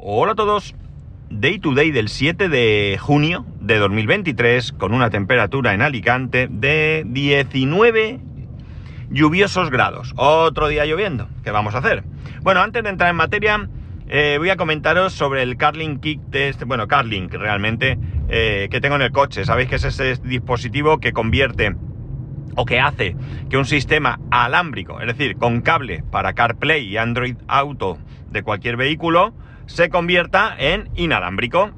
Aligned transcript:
Hola 0.00 0.32
a 0.32 0.34
todos. 0.36 0.76
Day 1.28 1.58
to 1.58 1.74
day 1.74 1.90
del 1.90 2.08
7 2.08 2.48
de 2.48 2.96
junio 3.00 3.44
de 3.60 3.78
2023 3.78 4.70
con 4.70 4.94
una 4.94 5.10
temperatura 5.10 5.74
en 5.74 5.82
Alicante 5.82 6.46
de 6.48 7.02
19 7.04 8.20
lluviosos 9.10 9.70
grados. 9.70 10.14
Otro 10.16 10.68
día 10.68 10.86
lloviendo. 10.86 11.28
¿Qué 11.42 11.50
vamos 11.50 11.74
a 11.74 11.78
hacer? 11.78 12.04
Bueno, 12.42 12.60
antes 12.60 12.84
de 12.84 12.90
entrar 12.90 13.10
en 13.10 13.16
materia, 13.16 13.68
eh, 14.06 14.36
voy 14.38 14.50
a 14.50 14.56
comentaros 14.56 15.14
sobre 15.14 15.42
el 15.42 15.56
Carlink 15.56 16.00
Kick 16.00 16.30
Test, 16.30 16.62
bueno, 16.62 16.86
Carlink 16.86 17.34
realmente, 17.34 17.98
eh, 18.28 18.68
que 18.70 18.80
tengo 18.80 18.94
en 18.94 19.02
el 19.02 19.10
coche. 19.10 19.44
Sabéis 19.44 19.68
que 19.68 19.74
es 19.74 19.84
ese 19.84 20.14
dispositivo 20.22 20.98
que 20.98 21.12
convierte 21.12 21.74
o 22.54 22.64
que 22.64 22.78
hace 22.78 23.16
que 23.50 23.56
un 23.56 23.64
sistema 23.64 24.20
alámbrico, 24.30 25.00
es 25.00 25.08
decir, 25.08 25.36
con 25.38 25.60
cable 25.60 26.04
para 26.08 26.34
CarPlay 26.34 26.86
y 26.86 26.96
Android 26.98 27.34
Auto 27.48 27.98
de 28.30 28.44
cualquier 28.44 28.76
vehículo, 28.76 29.34
se 29.68 29.90
convierta 29.90 30.56
en 30.58 30.90
inalámbrico. 30.96 31.70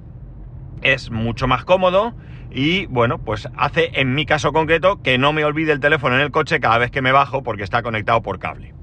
Es 0.80 1.10
mucho 1.10 1.46
más 1.46 1.64
cómodo 1.64 2.14
y 2.50 2.86
bueno, 2.86 3.18
pues 3.18 3.48
hace 3.56 3.90
en 4.00 4.14
mi 4.14 4.24
caso 4.24 4.52
concreto 4.52 5.02
que 5.02 5.18
no 5.18 5.32
me 5.32 5.44
olvide 5.44 5.72
el 5.72 5.80
teléfono 5.80 6.14
en 6.14 6.22
el 6.22 6.30
coche 6.30 6.60
cada 6.60 6.78
vez 6.78 6.90
que 6.90 7.02
me 7.02 7.12
bajo 7.12 7.42
porque 7.42 7.64
está 7.64 7.82
conectado 7.82 8.22
por 8.22 8.38
cable. 8.38 8.74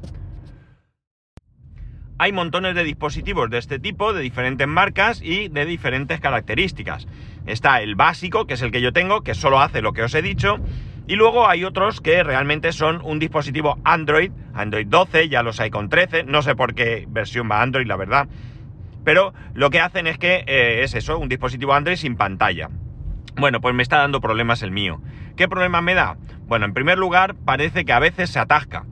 Hay 2.20 2.32
montones 2.32 2.76
de 2.76 2.84
dispositivos 2.84 3.50
de 3.50 3.60
este 3.60 3.80
tipo, 3.80 4.12
de 4.12 4.22
diferentes 4.22 4.68
marcas 4.68 5.22
y 5.22 5.50
de 5.50 5.66
diferentes 5.66 6.20
características. 6.20 7.08
Está 7.46 7.82
el 7.82 7.96
básico, 7.96 8.46
que 8.46 8.56
es 8.56 8.62
el 8.62 8.72
que 8.72 8.82
yo 8.82 8.92
tengo, 8.92 9.22
que 9.22 9.36
solo 9.36 9.62
hace 9.62 9.82
lo 9.82 9.94
que 9.94 10.02
os 10.02 10.16
he 10.16 10.24
dicho, 10.24 10.58
y 11.08 11.16
luego 11.16 11.48
hay 11.48 11.64
otros 11.64 12.02
que 12.02 12.24
realmente 12.24 12.72
son 12.72 13.02
un 13.04 13.20
dispositivo 13.20 13.80
Android, 13.84 14.32
Android 14.54 14.88
12, 14.88 15.30
ya 15.30 15.44
los 15.44 15.60
hay 15.60 15.70
con 15.70 15.90
13, 15.90 16.24
no 16.24 16.42
sé 16.42 16.56
por 16.56 16.74
qué 16.74 17.06
versión 17.08 17.50
va 17.50 17.62
Android, 17.62 17.86
la 17.88 17.98
verdad. 17.98 18.28
Pero 19.08 19.34
lo 19.54 19.70
que 19.70 19.80
hacen 19.80 20.06
es 20.06 20.18
que 20.18 20.44
eh, 20.48 20.84
es 20.84 20.94
eso, 20.94 21.18
un 21.18 21.30
dispositivo 21.30 21.74
Android 21.74 21.96
sin 21.96 22.18
pantalla. 22.18 22.68
Bueno, 23.38 23.62
pues 23.62 23.74
me 23.74 23.82
está 23.82 24.00
dando 24.00 24.20
problemas 24.20 24.62
el 24.64 24.72
mío. 24.72 25.00
¿Qué 25.38 25.48
problema 25.48 25.80
me 25.80 25.94
da? 25.94 26.18
Bueno, 26.46 26.66
en 26.66 26.74
primer 26.74 26.98
lugar, 26.98 27.34
parece 27.34 27.86
que 27.86 27.94
a 27.94 28.00
veces 28.00 28.32
se 28.32 28.40
atasca. 28.40 28.84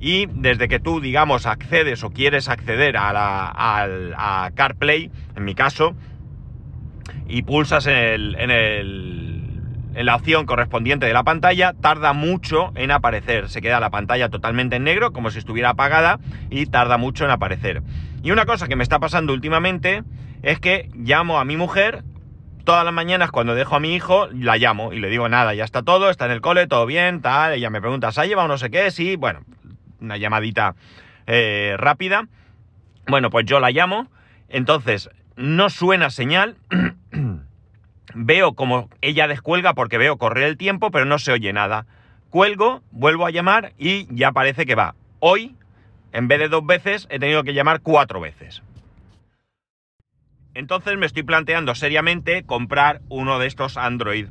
Y 0.00 0.26
desde 0.26 0.66
que 0.66 0.80
tú, 0.80 1.00
digamos, 1.00 1.46
accedes 1.46 2.02
o 2.02 2.10
quieres 2.10 2.48
acceder 2.48 2.96
a, 2.96 3.12
la, 3.12 3.52
a 3.54 4.50
CarPlay, 4.56 5.12
en 5.36 5.44
mi 5.44 5.54
caso, 5.54 5.94
y 7.28 7.42
pulsas 7.42 7.86
en 7.86 7.96
el, 7.96 8.36
en 8.40 8.50
el 8.50 9.29
la 9.94 10.16
opción 10.16 10.46
correspondiente 10.46 11.06
de 11.06 11.12
la 11.12 11.24
pantalla, 11.24 11.74
tarda 11.74 12.12
mucho 12.12 12.72
en 12.74 12.90
aparecer. 12.90 13.48
Se 13.48 13.60
queda 13.60 13.80
la 13.80 13.90
pantalla 13.90 14.28
totalmente 14.28 14.76
en 14.76 14.84
negro, 14.84 15.12
como 15.12 15.30
si 15.30 15.38
estuviera 15.38 15.70
apagada, 15.70 16.18
y 16.48 16.66
tarda 16.66 16.96
mucho 16.96 17.24
en 17.24 17.30
aparecer. 17.30 17.82
Y 18.22 18.30
una 18.30 18.46
cosa 18.46 18.68
que 18.68 18.76
me 18.76 18.82
está 18.82 18.98
pasando 18.98 19.32
últimamente 19.32 20.02
es 20.42 20.60
que 20.60 20.88
llamo 20.94 21.38
a 21.38 21.44
mi 21.44 21.56
mujer 21.56 22.04
todas 22.64 22.84
las 22.84 22.94
mañanas 22.94 23.30
cuando 23.30 23.54
dejo 23.54 23.76
a 23.76 23.80
mi 23.80 23.94
hijo, 23.94 24.28
la 24.32 24.56
llamo 24.56 24.92
y 24.92 25.00
le 25.00 25.08
digo 25.08 25.28
nada, 25.28 25.54
ya 25.54 25.64
está 25.64 25.82
todo, 25.82 26.10
está 26.10 26.26
en 26.26 26.32
el 26.32 26.40
cole, 26.40 26.66
todo 26.66 26.86
bien, 26.86 27.20
tal. 27.20 27.54
Ella 27.54 27.70
me 27.70 27.80
pregunta, 27.80 28.12
¿se 28.12 28.20
ha 28.20 28.26
llevado 28.26 28.48
no 28.48 28.58
sé 28.58 28.70
qué? 28.70 28.90
Sí, 28.90 29.16
bueno, 29.16 29.40
una 30.00 30.16
llamadita 30.16 30.74
eh, 31.26 31.74
rápida. 31.78 32.28
Bueno, 33.06 33.30
pues 33.30 33.46
yo 33.46 33.60
la 33.60 33.70
llamo, 33.70 34.08
entonces 34.48 35.10
no 35.36 35.70
suena 35.70 36.10
señal. 36.10 36.56
Veo 38.14 38.54
como 38.54 38.88
ella 39.00 39.28
descuelga 39.28 39.74
porque 39.74 39.98
veo 39.98 40.18
correr 40.18 40.44
el 40.44 40.56
tiempo, 40.56 40.90
pero 40.90 41.04
no 41.04 41.18
se 41.18 41.32
oye 41.32 41.52
nada. 41.52 41.86
Cuelgo, 42.30 42.82
vuelvo 42.90 43.26
a 43.26 43.30
llamar 43.30 43.72
y 43.78 44.06
ya 44.14 44.32
parece 44.32 44.66
que 44.66 44.74
va. 44.74 44.94
Hoy, 45.18 45.56
en 46.12 46.28
vez 46.28 46.38
de 46.38 46.48
dos 46.48 46.64
veces, 46.64 47.06
he 47.10 47.18
tenido 47.18 47.42
que 47.42 47.54
llamar 47.54 47.80
cuatro 47.80 48.20
veces. 48.20 48.62
Entonces 50.54 50.98
me 50.98 51.06
estoy 51.06 51.22
planteando 51.22 51.74
seriamente 51.74 52.44
comprar 52.44 53.00
uno 53.08 53.38
de 53.38 53.46
estos 53.46 53.76
Android 53.76 54.26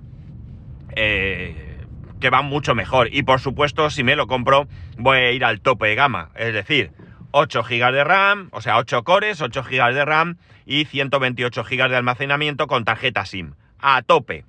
eh, 0.96 1.78
que 2.20 2.30
van 2.30 2.46
mucho 2.46 2.76
mejor. 2.76 3.14
Y 3.14 3.24
por 3.24 3.40
supuesto, 3.40 3.90
si 3.90 4.04
me 4.04 4.16
lo 4.16 4.28
compro, 4.28 4.68
voy 4.98 5.18
a 5.18 5.32
ir 5.32 5.46
al 5.46 5.62
tope 5.62 5.88
de 5.88 5.96
gama. 5.96 6.30
Es 6.36 6.54
decir, 6.54 6.92
8 7.32 7.64
GB 7.64 7.94
de 7.94 8.04
RAM, 8.04 8.50
o 8.52 8.62
sea, 8.62 8.78
8 8.78 9.04
cores, 9.04 9.42
8 9.42 9.64
GB 9.64 9.94
de 9.94 10.06
RAM 10.06 10.38
y 10.66 10.86
128 10.86 11.64
GB 11.64 11.90
de 11.90 11.96
almacenamiento 11.96 12.68
con 12.68 12.84
tarjeta 12.84 13.26
SIM 13.26 13.54
a 13.80 14.02
tope. 14.02 14.46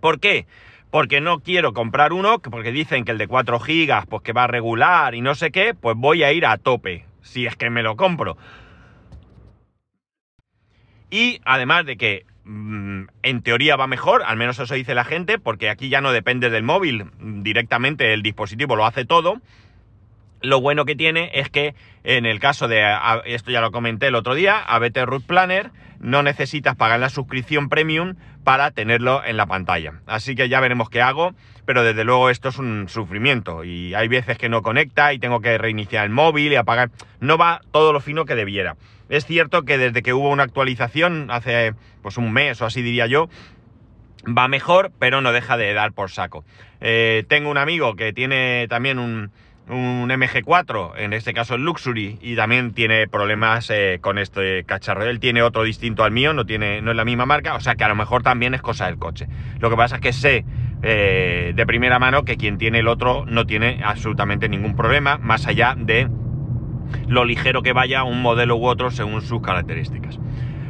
¿Por 0.00 0.20
qué? 0.20 0.46
Porque 0.90 1.20
no 1.20 1.40
quiero 1.40 1.72
comprar 1.72 2.12
uno, 2.12 2.38
porque 2.40 2.72
dicen 2.72 3.04
que 3.04 3.12
el 3.12 3.18
de 3.18 3.28
4 3.28 3.60
gigas, 3.60 4.06
pues 4.06 4.22
que 4.22 4.32
va 4.32 4.44
a 4.44 4.48
regular 4.48 5.14
y 5.14 5.20
no 5.20 5.34
sé 5.34 5.50
qué, 5.50 5.74
pues 5.74 5.96
voy 5.96 6.22
a 6.22 6.32
ir 6.32 6.44
a 6.44 6.58
tope, 6.58 7.06
si 7.22 7.46
es 7.46 7.56
que 7.56 7.70
me 7.70 7.82
lo 7.82 7.96
compro. 7.96 8.36
Y 11.10 11.40
además 11.44 11.86
de 11.86 11.96
que 11.96 12.24
mm, 12.44 13.04
en 13.22 13.42
teoría 13.42 13.76
va 13.76 13.86
mejor, 13.86 14.22
al 14.24 14.36
menos 14.36 14.58
eso 14.58 14.74
dice 14.74 14.94
la 14.94 15.04
gente, 15.04 15.38
porque 15.38 15.70
aquí 15.70 15.88
ya 15.88 16.00
no 16.00 16.10
depende 16.10 16.50
del 16.50 16.62
móvil, 16.62 17.10
directamente 17.20 18.12
el 18.12 18.22
dispositivo 18.22 18.76
lo 18.76 18.86
hace 18.86 19.04
todo. 19.04 19.40
Lo 20.42 20.60
bueno 20.60 20.84
que 20.84 20.96
tiene 20.96 21.30
es 21.34 21.48
que 21.48 21.74
en 22.04 22.26
el 22.26 22.40
caso 22.40 22.66
de, 22.66 22.84
esto 23.26 23.50
ya 23.50 23.60
lo 23.60 23.70
comenté 23.70 24.08
el 24.08 24.16
otro 24.16 24.34
día, 24.34 24.58
ABT 24.58 24.98
Root 25.04 25.24
Planner, 25.24 25.70
no 26.00 26.24
necesitas 26.24 26.74
pagar 26.74 26.98
la 26.98 27.10
suscripción 27.10 27.68
premium 27.68 28.16
para 28.42 28.72
tenerlo 28.72 29.22
en 29.24 29.36
la 29.36 29.46
pantalla. 29.46 30.00
Así 30.06 30.34
que 30.34 30.48
ya 30.48 30.58
veremos 30.58 30.90
qué 30.90 31.00
hago, 31.00 31.32
pero 31.64 31.84
desde 31.84 32.02
luego 32.02 32.28
esto 32.28 32.48
es 32.48 32.58
un 32.58 32.88
sufrimiento 32.88 33.62
y 33.62 33.94
hay 33.94 34.08
veces 34.08 34.36
que 34.36 34.48
no 34.48 34.62
conecta 34.62 35.12
y 35.12 35.20
tengo 35.20 35.40
que 35.40 35.56
reiniciar 35.58 36.04
el 36.04 36.10
móvil 36.10 36.52
y 36.52 36.56
apagar. 36.56 36.90
No 37.20 37.38
va 37.38 37.60
todo 37.70 37.92
lo 37.92 38.00
fino 38.00 38.24
que 38.24 38.34
debiera. 38.34 38.76
Es 39.08 39.26
cierto 39.26 39.62
que 39.62 39.78
desde 39.78 40.02
que 40.02 40.12
hubo 40.12 40.28
una 40.28 40.42
actualización 40.42 41.30
hace 41.30 41.74
pues 42.02 42.16
un 42.16 42.32
mes 42.32 42.60
o 42.62 42.66
así 42.66 42.82
diría 42.82 43.06
yo, 43.06 43.28
va 44.26 44.48
mejor, 44.48 44.90
pero 44.98 45.20
no 45.20 45.32
deja 45.32 45.56
de 45.56 45.72
dar 45.72 45.92
por 45.92 46.10
saco. 46.10 46.44
Eh, 46.80 47.24
tengo 47.28 47.48
un 47.48 47.58
amigo 47.58 47.94
que 47.94 48.12
tiene 48.12 48.66
también 48.68 48.98
un 48.98 49.30
un 49.68 50.08
MG4, 50.08 50.92
en 50.96 51.12
este 51.12 51.32
caso 51.32 51.54
el 51.54 51.62
Luxury, 51.62 52.18
y 52.20 52.36
también 52.36 52.72
tiene 52.72 53.06
problemas 53.08 53.70
eh, 53.70 53.98
con 54.00 54.18
este 54.18 54.64
cacharro. 54.64 55.04
Él 55.04 55.20
tiene 55.20 55.42
otro 55.42 55.62
distinto 55.62 56.04
al 56.04 56.10
mío, 56.10 56.32
no, 56.32 56.44
tiene, 56.44 56.82
no 56.82 56.90
es 56.90 56.96
la 56.96 57.04
misma 57.04 57.26
marca, 57.26 57.54
o 57.54 57.60
sea 57.60 57.74
que 57.74 57.84
a 57.84 57.88
lo 57.88 57.94
mejor 57.94 58.22
también 58.22 58.54
es 58.54 58.62
cosa 58.62 58.86
del 58.86 58.98
coche. 58.98 59.26
Lo 59.60 59.70
que 59.70 59.76
pasa 59.76 59.96
es 59.96 60.00
que 60.00 60.12
sé 60.12 60.44
eh, 60.82 61.52
de 61.54 61.66
primera 61.66 61.98
mano 61.98 62.24
que 62.24 62.36
quien 62.36 62.58
tiene 62.58 62.80
el 62.80 62.88
otro 62.88 63.24
no 63.26 63.46
tiene 63.46 63.80
absolutamente 63.84 64.48
ningún 64.48 64.74
problema, 64.74 65.18
más 65.18 65.46
allá 65.46 65.74
de 65.78 66.08
lo 67.06 67.24
ligero 67.24 67.62
que 67.62 67.72
vaya 67.72 68.02
un 68.04 68.20
modelo 68.20 68.56
u 68.56 68.66
otro 68.66 68.90
según 68.90 69.22
sus 69.22 69.40
características. 69.40 70.18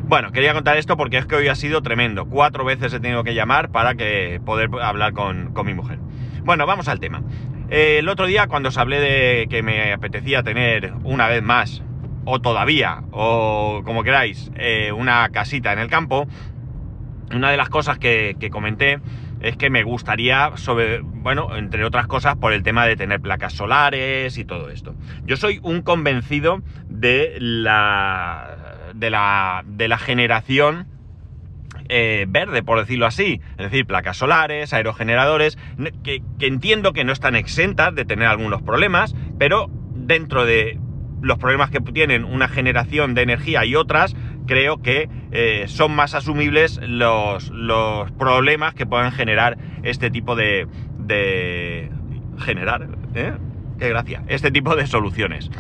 Bueno, 0.04 0.30
quería 0.32 0.52
contar 0.52 0.76
esto 0.76 0.96
porque 0.96 1.16
es 1.16 1.26
que 1.26 1.36
hoy 1.36 1.48
ha 1.48 1.54
sido 1.54 1.80
tremendo. 1.80 2.26
Cuatro 2.26 2.64
veces 2.64 2.92
he 2.92 3.00
tenido 3.00 3.24
que 3.24 3.34
llamar 3.34 3.70
para 3.70 3.94
que 3.94 4.40
poder 4.44 4.68
hablar 4.82 5.14
con, 5.14 5.54
con 5.54 5.64
mi 5.64 5.72
mujer. 5.72 5.98
Bueno, 6.44 6.66
vamos 6.66 6.88
al 6.88 7.00
tema. 7.00 7.22
El 7.72 8.10
otro 8.10 8.26
día 8.26 8.48
cuando 8.48 8.68
os 8.68 8.76
hablé 8.76 9.00
de 9.00 9.46
que 9.48 9.62
me 9.62 9.94
apetecía 9.94 10.42
tener 10.42 10.92
una 11.04 11.26
vez 11.28 11.42
más, 11.42 11.82
o 12.26 12.38
todavía, 12.38 13.02
o 13.12 13.80
como 13.86 14.02
queráis, 14.02 14.52
eh, 14.56 14.92
una 14.92 15.26
casita 15.30 15.72
en 15.72 15.78
el 15.78 15.88
campo, 15.88 16.28
una 17.34 17.50
de 17.50 17.56
las 17.56 17.70
cosas 17.70 17.98
que, 17.98 18.36
comenté 18.52 19.00
es 19.40 19.56
que 19.56 19.70
me 19.70 19.84
gustaría, 19.84 20.54
sobre, 20.56 21.00
bueno, 21.00 21.56
entre 21.56 21.86
otras 21.86 22.06
cosas, 22.06 22.36
por 22.36 22.52
el 22.52 22.62
tema 22.62 22.84
de 22.84 22.94
tener 22.94 23.22
placas 23.22 23.54
solares 23.54 24.36
y 24.36 24.44
todo 24.44 24.68
esto. 24.68 24.94
Yo 25.24 25.38
soy 25.38 25.58
un 25.62 25.80
convencido 25.80 26.60
de 26.90 27.38
la, 27.40 28.90
de 28.94 29.08
la, 29.08 29.64
de 29.66 29.88
la 29.88 29.96
generación 29.96 30.88
eh, 31.94 32.24
verde, 32.26 32.62
por 32.62 32.78
decirlo 32.78 33.04
así. 33.04 33.42
Es 33.58 33.70
decir, 33.70 33.84
placas 33.84 34.16
solares, 34.16 34.72
aerogeneradores, 34.72 35.58
que, 36.02 36.22
entiendo 36.40 36.94
que 36.94 37.04
no 37.04 37.12
están 37.12 37.36
exentas 37.36 37.94
de 37.94 38.06
tener 38.06 38.28
algunos 38.28 38.62
problemas, 38.62 39.14
pero 39.38 39.68
dentro 39.94 40.46
de 40.46 40.78
los 41.20 41.36
problemas 41.36 41.68
que 41.68 41.80
tienen 41.80 42.24
una 42.24 42.48
generación 42.48 43.12
de 43.12 43.20
energía 43.20 43.66
y 43.66 43.76
otras, 43.76 44.16
creo 44.46 44.80
que 44.80 45.10
eh, 45.32 45.64
son 45.68 45.94
más 45.94 46.14
asumibles 46.14 46.80
los, 46.82 47.50
los, 47.50 48.10
problemas 48.12 48.72
que 48.72 48.86
puedan 48.86 49.12
generar 49.12 49.58
este 49.82 50.10
tipo 50.10 50.34
de... 50.34 50.66
de 50.98 51.90
generar, 52.38 52.88
¿eh? 53.14 53.34
Qué 53.78 53.90
gracia, 53.90 54.22
este 54.28 54.50
tipo 54.50 54.76
de 54.76 54.86
soluciones. 54.86 55.50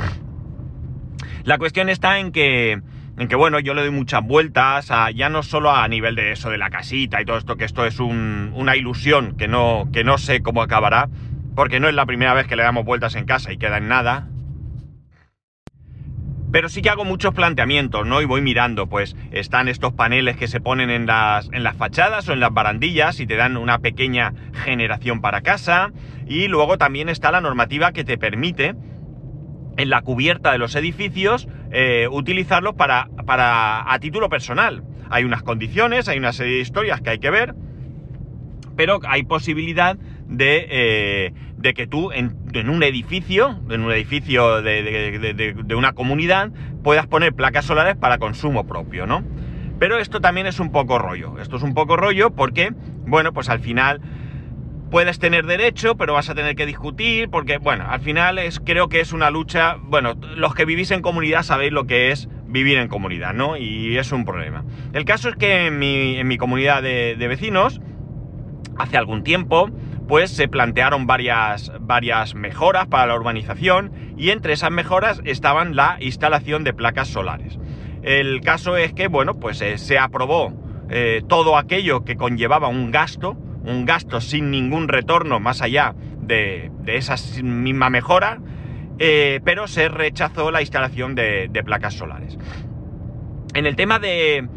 La 1.44 1.58
cuestión 1.58 1.90
está 1.90 2.20
en 2.20 2.32
que 2.32 2.80
en 3.18 3.28
que 3.28 3.36
bueno, 3.36 3.60
yo 3.60 3.74
le 3.74 3.82
doy 3.82 3.90
muchas 3.90 4.22
vueltas, 4.24 4.90
ya 5.14 5.28
no 5.28 5.42
solo 5.42 5.70
a 5.70 5.86
nivel 5.88 6.14
de 6.14 6.32
eso, 6.32 6.50
de 6.50 6.58
la 6.58 6.70
casita 6.70 7.20
y 7.20 7.24
todo 7.24 7.36
esto, 7.36 7.56
que 7.56 7.64
esto 7.64 7.84
es 7.84 8.00
una 8.00 8.76
ilusión 8.76 9.36
que 9.36 9.48
no, 9.48 9.88
que 9.92 10.02
no 10.02 10.18
sé 10.18 10.42
cómo 10.42 10.62
acabará, 10.62 11.08
porque 11.54 11.80
no 11.80 11.88
es 11.88 11.94
la 11.94 12.06
primera 12.06 12.34
vez 12.34 12.46
que 12.46 12.56
le 12.56 12.62
damos 12.62 12.84
vueltas 12.84 13.14
en 13.14 13.26
casa 13.26 13.52
y 13.52 13.58
queda 13.58 13.78
en 13.78 13.88
nada. 13.88 14.28
Pero 16.50 16.68
sí 16.68 16.82
que 16.82 16.90
hago 16.90 17.06
muchos 17.06 17.32
planteamientos, 17.32 18.06
¿no? 18.06 18.20
Y 18.20 18.26
voy 18.26 18.42
mirando, 18.42 18.86
pues 18.86 19.16
están 19.30 19.68
estos 19.68 19.94
paneles 19.94 20.36
que 20.36 20.48
se 20.48 20.60
ponen 20.60 20.90
en 20.90 21.06
las, 21.06 21.48
en 21.50 21.62
las 21.62 21.76
fachadas 21.76 22.28
o 22.28 22.34
en 22.34 22.40
las 22.40 22.52
barandillas 22.52 23.20
y 23.20 23.26
te 23.26 23.36
dan 23.36 23.56
una 23.56 23.78
pequeña 23.78 24.34
generación 24.52 25.22
para 25.22 25.40
casa. 25.40 25.92
Y 26.26 26.48
luego 26.48 26.76
también 26.76 27.08
está 27.08 27.30
la 27.30 27.40
normativa 27.40 27.92
que 27.92 28.04
te 28.04 28.18
permite 28.18 28.74
en 29.76 29.90
la 29.90 30.02
cubierta 30.02 30.52
de 30.52 30.58
los 30.58 30.74
edificios 30.74 31.48
eh, 31.70 32.08
utilizarlos 32.10 32.74
para 32.74 33.08
para 33.26 33.92
a 33.92 33.98
título 33.98 34.28
personal. 34.28 34.82
Hay 35.10 35.24
unas 35.24 35.42
condiciones, 35.42 36.08
hay 36.08 36.18
una 36.18 36.32
serie 36.32 36.54
de 36.54 36.60
historias 36.60 37.00
que 37.00 37.10
hay 37.10 37.18
que 37.18 37.30
ver, 37.30 37.54
pero 38.76 39.00
hay 39.06 39.24
posibilidad 39.24 39.96
de, 40.28 40.66
eh, 40.70 41.32
de 41.58 41.74
que 41.74 41.86
tú 41.86 42.10
en, 42.12 42.34
un 42.68 42.82
edificio, 42.82 43.60
en 43.68 43.82
un 43.82 43.92
edificio 43.92 44.62
de, 44.62 45.54
de, 45.64 45.74
una 45.74 45.92
comunidad, 45.92 46.50
puedas 46.82 47.06
poner 47.06 47.34
placas 47.34 47.66
solares 47.66 47.96
para 47.96 48.18
consumo 48.18 48.66
propio, 48.66 49.06
¿no? 49.06 49.22
Pero 49.78 49.98
esto 49.98 50.20
también 50.20 50.46
es 50.46 50.60
un 50.60 50.70
poco 50.70 50.98
rollo. 50.98 51.38
Esto 51.40 51.56
es 51.56 51.62
un 51.62 51.74
poco 51.74 51.96
rollo 51.96 52.30
porque, 52.30 52.72
bueno, 53.06 53.32
pues 53.32 53.48
al 53.48 53.60
final 53.60 54.00
puedes 54.92 55.18
tener 55.18 55.46
derecho, 55.46 55.96
pero 55.96 56.12
vas 56.12 56.28
a 56.28 56.34
tener 56.34 56.54
que 56.54 56.66
discutir, 56.66 57.30
porque, 57.30 57.56
bueno, 57.56 57.86
al 57.88 58.00
final 58.02 58.38
es, 58.38 58.60
creo 58.60 58.90
que 58.90 59.00
es 59.00 59.14
una 59.14 59.30
lucha, 59.30 59.78
bueno, 59.80 60.12
los 60.36 60.54
que 60.54 60.66
vivís 60.66 60.90
en 60.90 61.00
comunidad 61.00 61.44
sabéis 61.44 61.72
lo 61.72 61.86
que 61.86 62.10
es 62.10 62.28
vivir 62.44 62.76
en 62.76 62.88
comunidad, 62.88 63.32
¿no? 63.32 63.56
Y 63.56 63.96
es 63.96 64.12
un 64.12 64.26
problema. 64.26 64.66
El 64.92 65.06
caso 65.06 65.30
es 65.30 65.36
que 65.36 65.68
en 65.68 65.78
mi, 66.28 66.36
comunidad 66.36 66.82
de, 66.82 67.16
vecinos, 67.26 67.80
hace 68.76 68.98
algún 68.98 69.24
tiempo, 69.24 69.70
pues 70.08 70.30
se 70.30 70.46
plantearon 70.46 71.06
varias, 71.06 71.72
varias 71.80 72.34
mejoras 72.34 72.86
para 72.86 73.06
la 73.06 73.14
urbanización 73.14 73.92
y 74.18 74.28
entre 74.28 74.52
esas 74.52 74.72
mejoras 74.72 75.22
estaban 75.24 75.74
la 75.74 75.96
instalación 76.00 76.64
de 76.64 76.74
placas 76.74 77.08
solares. 77.08 77.58
El 78.02 78.42
caso 78.42 78.76
es 78.76 78.92
que, 78.92 79.08
bueno, 79.08 79.40
pues 79.40 79.62
eh, 79.62 79.78
se 79.78 79.98
aprobó 79.98 80.52
eh, 80.90 81.22
todo 81.26 81.56
aquello 81.56 82.04
que 82.04 82.16
conllevaba 82.16 82.68
un 82.68 82.90
gasto, 82.90 83.38
un 83.64 83.84
gasto 83.84 84.20
sin 84.20 84.50
ningún 84.50 84.88
retorno 84.88 85.40
más 85.40 85.62
allá 85.62 85.94
de, 86.20 86.70
esa 86.86 87.16
misma 87.42 87.90
mejora, 87.90 88.38
eh, 88.98 89.40
pero 89.44 89.66
se 89.66 89.88
rechazó 89.88 90.50
la 90.50 90.60
instalación 90.60 91.14
de, 91.14 91.62
placas 91.64 91.94
solares. 91.94 92.38
En 93.54 93.66
el 93.66 93.76
tema 93.76 93.98
de, 93.98 94.48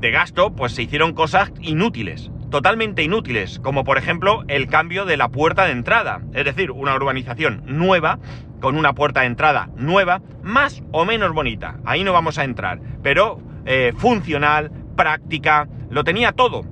gasto, 0.00 0.54
pues 0.54 0.72
se 0.72 0.82
hicieron 0.82 1.12
cosas 1.12 1.52
inútiles, 1.60 2.30
totalmente 2.50 3.02
inútiles, 3.02 3.58
como 3.58 3.84
por 3.84 3.98
ejemplo 3.98 4.44
el 4.48 4.68
cambio 4.68 5.04
de 5.04 5.16
la 5.16 5.28
puerta 5.28 5.66
de 5.66 5.72
entrada, 5.72 6.22
es 6.32 6.44
decir, 6.44 6.70
una 6.70 6.94
urbanización 6.94 7.62
nueva, 7.66 8.18
con 8.60 8.76
una 8.76 8.94
puerta 8.94 9.20
de 9.20 9.26
entrada 9.26 9.68
nueva, 9.76 10.20
más 10.42 10.82
o 10.90 11.04
menos 11.04 11.32
bonita, 11.32 11.76
ahí 11.84 12.02
no 12.02 12.12
vamos 12.12 12.38
a 12.38 12.44
entrar, 12.44 12.80
pero 13.02 13.40
eh, 13.66 13.92
funcional, 13.96 14.72
práctica, 14.96 15.68
lo 15.90 16.02
tenía 16.02 16.32
todo 16.32 16.64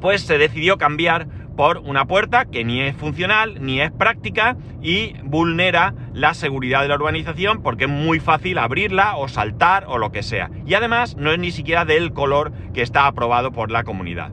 pues 0.00 0.22
se 0.22 0.38
decidió 0.38 0.78
cambiar 0.78 1.26
por 1.56 1.78
una 1.78 2.04
puerta 2.04 2.44
que 2.44 2.64
ni 2.64 2.80
es 2.82 2.94
funcional, 2.94 3.56
ni 3.60 3.80
es 3.80 3.90
práctica 3.90 4.56
y 4.80 5.14
vulnera 5.24 5.92
la 6.12 6.34
seguridad 6.34 6.82
de 6.82 6.88
la 6.88 6.94
urbanización 6.94 7.62
porque 7.62 7.84
es 7.84 7.90
muy 7.90 8.20
fácil 8.20 8.58
abrirla 8.58 9.16
o 9.16 9.26
saltar 9.26 9.84
o 9.88 9.98
lo 9.98 10.12
que 10.12 10.22
sea. 10.22 10.50
Y 10.66 10.74
además 10.74 11.16
no 11.16 11.32
es 11.32 11.38
ni 11.40 11.50
siquiera 11.50 11.84
del 11.84 12.12
color 12.12 12.52
que 12.72 12.82
está 12.82 13.06
aprobado 13.06 13.50
por 13.50 13.72
la 13.72 13.82
comunidad. 13.82 14.30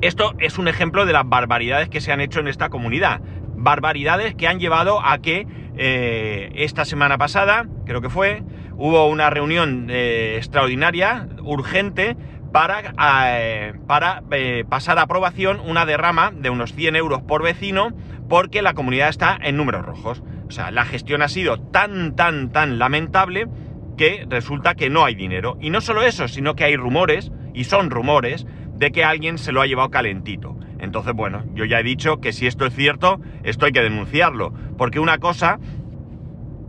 Esto 0.00 0.34
es 0.38 0.58
un 0.58 0.68
ejemplo 0.68 1.06
de 1.06 1.12
las 1.12 1.26
barbaridades 1.26 1.88
que 1.88 2.00
se 2.00 2.12
han 2.12 2.20
hecho 2.20 2.40
en 2.40 2.48
esta 2.48 2.68
comunidad. 2.68 3.20
Barbaridades 3.56 4.34
que 4.34 4.46
han 4.46 4.60
llevado 4.60 5.00
a 5.04 5.18
que 5.18 5.46
eh, 5.76 6.50
esta 6.56 6.84
semana 6.84 7.18
pasada, 7.18 7.66
creo 7.86 8.00
que 8.00 8.10
fue, 8.10 8.42
hubo 8.76 9.08
una 9.08 9.30
reunión 9.30 9.88
eh, 9.90 10.34
extraordinaria, 10.36 11.26
urgente, 11.42 12.16
para, 12.52 12.94
eh, 13.38 13.74
para 13.86 14.22
eh, 14.30 14.64
pasar 14.68 14.98
a 14.98 15.02
aprobación 15.02 15.60
una 15.60 15.86
derrama 15.86 16.30
de 16.30 16.50
unos 16.50 16.72
100 16.72 16.96
euros 16.96 17.22
por 17.22 17.42
vecino 17.42 17.92
porque 18.28 18.62
la 18.62 18.74
comunidad 18.74 19.08
está 19.08 19.38
en 19.42 19.56
números 19.56 19.84
rojos. 19.84 20.22
O 20.48 20.50
sea, 20.50 20.70
la 20.70 20.84
gestión 20.84 21.22
ha 21.22 21.28
sido 21.28 21.58
tan, 21.58 22.16
tan, 22.16 22.50
tan 22.50 22.78
lamentable 22.78 23.46
que 23.96 24.26
resulta 24.28 24.74
que 24.74 24.90
no 24.90 25.04
hay 25.04 25.14
dinero. 25.14 25.58
Y 25.60 25.70
no 25.70 25.80
solo 25.80 26.02
eso, 26.02 26.28
sino 26.28 26.54
que 26.54 26.64
hay 26.64 26.76
rumores, 26.76 27.32
y 27.52 27.64
son 27.64 27.90
rumores, 27.90 28.46
de 28.74 28.92
que 28.92 29.04
alguien 29.04 29.38
se 29.38 29.52
lo 29.52 29.60
ha 29.60 29.66
llevado 29.66 29.90
calentito. 29.90 30.56
Entonces, 30.78 31.12
bueno, 31.12 31.44
yo 31.54 31.64
ya 31.64 31.80
he 31.80 31.82
dicho 31.82 32.20
que 32.20 32.32
si 32.32 32.46
esto 32.46 32.64
es 32.64 32.74
cierto, 32.74 33.20
esto 33.42 33.66
hay 33.66 33.72
que 33.72 33.82
denunciarlo. 33.82 34.54
Porque 34.76 35.00
una 35.00 35.18
cosa 35.18 35.58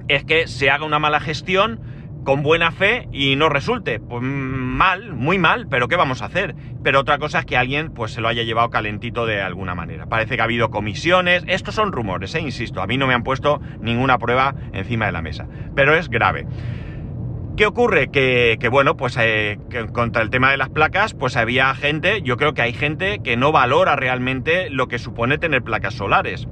es 0.07 0.25
que 0.25 0.47
se 0.47 0.71
haga 0.71 0.85
una 0.85 0.99
mala 0.99 1.19
gestión, 1.19 1.79
con 2.24 2.44
buena 2.44 2.71
fe 2.71 3.07
y 3.12 3.36
no 3.36 3.50
resulte. 3.50 4.00
Pues 4.00 4.21
mal, 4.21 5.13
muy 5.13 5.38
mal, 5.38 5.68
pero 5.69 5.88
¿qué 5.88 5.95
vamos 5.95 6.21
a 6.21 6.25
hacer? 6.25 6.56
Pero 6.83 7.00
otra 7.00 7.18
cosa 7.18 7.39
es 7.39 7.45
que 7.45 7.57
alguien 7.57 7.92
pues 7.94 8.12
se 8.12 8.21
lo 8.21 8.27
haya 8.27 8.44
llevado 8.44 8.69
calentito 8.69 9.25
de 9.25 9.42
alguna 9.42 9.75
manera. 9.75 10.06
Parece 10.07 10.36
que 10.36 10.42
ha 10.42 10.45
habido 10.45 10.69
comisiones, 10.69 11.44
estos 11.48 11.75
son 11.75 11.92
rumores, 11.92 12.36
¿eh? 12.36 12.42
insisto, 12.42 12.81
a 12.81 12.88
mí 12.88 12.98
no 12.98 13.07
me 13.07 13.13
han 13.13 13.24
puesto 13.24 13.62
ninguna 13.81 14.18
prueba 14.18 14.56
encima 14.74 15.06
de 15.06 15.12
la 15.12 15.21
mesa, 15.21 15.48
pero 15.75 15.95
es 15.95 16.10
grave. 16.10 16.45
¿Qué 17.57 17.66
ocurre? 17.66 18.10
Que, 18.10 18.57
bueno, 18.71 18.95
pues 18.95 19.18
eh, 19.19 19.60
contra 19.92 20.21
el 20.21 20.30
tema 20.30 20.50
de 20.50 20.56
las 20.56 20.69
placas, 20.69 21.13
pues 21.13 21.36
había 21.36 21.75
gente, 21.75 22.21
yo 22.21 22.38
creo 22.38 22.54
que 22.54 22.62
hay 22.62 22.71
gente 22.71 23.19
que 23.21 23.36
no 23.36 23.51
valora 23.51 23.98
realmente 23.98 24.69
lo 24.69 24.88
que 24.88 24.98
supone 24.98 25.38
tener 25.38 25.62
placas 25.62 25.95
solares 25.95 26.48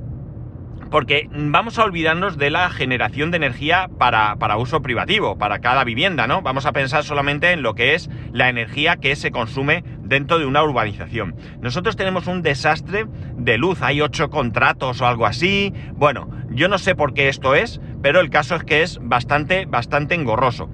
porque 0.89 1.29
vamos 1.31 1.79
a 1.79 1.83
olvidarnos 1.83 2.37
de 2.37 2.49
la 2.49 2.69
generación 2.69 3.31
de 3.31 3.37
energía 3.37 3.89
para, 3.97 4.35
uso 4.57 4.81
privativo, 4.81 5.37
para 5.37 5.59
cada 5.59 5.83
vivienda, 5.83 6.27
¿no? 6.27 6.41
Vamos 6.41 6.65
a 6.65 6.71
pensar 6.71 7.03
solamente 7.03 7.51
en 7.51 7.61
lo 7.61 7.75
que 7.75 7.93
es 7.95 8.09
la 8.31 8.49
energía 8.49 8.97
que 8.97 9.15
se 9.15 9.31
consume 9.31 9.83
dentro 10.01 10.39
de 10.39 10.45
una 10.45 10.63
urbanización. 10.63 11.35
Nosotros 11.61 11.95
tenemos 11.95 12.27
un 12.27 12.41
desastre 12.41 13.05
de 13.35 13.57
luz, 13.57 13.81
hay 13.81 14.01
ocho 14.01 14.29
contratos 14.29 15.01
o 15.01 15.07
algo 15.07 15.25
así. 15.25 15.73
Bueno, 15.93 16.29
yo 16.49 16.67
no 16.67 16.77
sé 16.77 16.95
por 16.95 17.13
qué 17.13 17.29
esto 17.29 17.55
es, 17.55 17.81
pero 18.01 18.19
el 18.19 18.29
caso 18.29 18.55
es 18.55 18.63
que 18.63 18.83
es 18.83 18.99
bastante, 19.01 19.65
bastante 19.65 20.15
engorroso. 20.15 20.69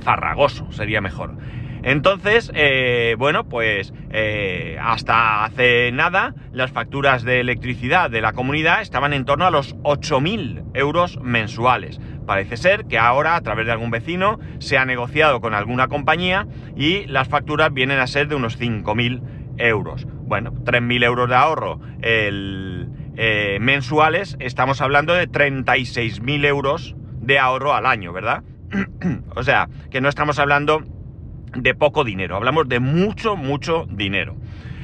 Farragoso 0.00 0.70
sería 0.72 1.00
mejor. 1.00 1.36
Entonces, 1.82 2.50
eh, 2.54 3.14
bueno, 3.18 3.48
pues 3.48 3.92
eh, 4.10 4.78
hasta 4.80 5.44
hace 5.44 5.90
nada 5.92 6.34
las 6.52 6.72
facturas 6.72 7.22
de 7.22 7.40
electricidad 7.40 8.10
de 8.10 8.20
la 8.20 8.32
comunidad 8.32 8.82
estaban 8.82 9.12
en 9.12 9.24
torno 9.24 9.46
a 9.46 9.50
los 9.50 9.76
8.000 9.78 10.64
euros 10.74 11.18
mensuales. 11.20 12.00
Parece 12.26 12.56
ser 12.56 12.86
que 12.86 12.98
ahora 12.98 13.36
a 13.36 13.40
través 13.40 13.66
de 13.66 13.72
algún 13.72 13.90
vecino 13.90 14.38
se 14.58 14.78
ha 14.78 14.84
negociado 14.84 15.40
con 15.40 15.54
alguna 15.54 15.88
compañía 15.88 16.46
y 16.76 17.06
las 17.06 17.28
facturas 17.28 17.72
vienen 17.72 17.98
a 18.00 18.06
ser 18.06 18.28
de 18.28 18.34
unos 18.34 18.58
5.000 18.60 19.22
euros. 19.58 20.06
Bueno, 20.22 20.52
3.000 20.52 21.04
euros 21.04 21.28
de 21.28 21.34
ahorro 21.34 21.80
eh, 23.20 23.58
mensuales, 23.60 24.36
estamos 24.38 24.80
hablando 24.80 25.12
de 25.12 25.28
36.000 25.28 26.46
euros 26.46 26.94
de 27.20 27.38
ahorro 27.40 27.74
al 27.74 27.86
año, 27.86 28.12
¿verdad? 28.12 28.44
o 29.34 29.42
sea, 29.42 29.68
que 29.90 30.00
no 30.00 30.08
estamos 30.08 30.38
hablando 30.38 30.84
de 31.56 31.74
poco 31.74 32.04
dinero, 32.04 32.36
hablamos 32.36 32.68
de 32.68 32.80
mucho, 32.80 33.36
mucho 33.36 33.86
dinero. 33.90 34.36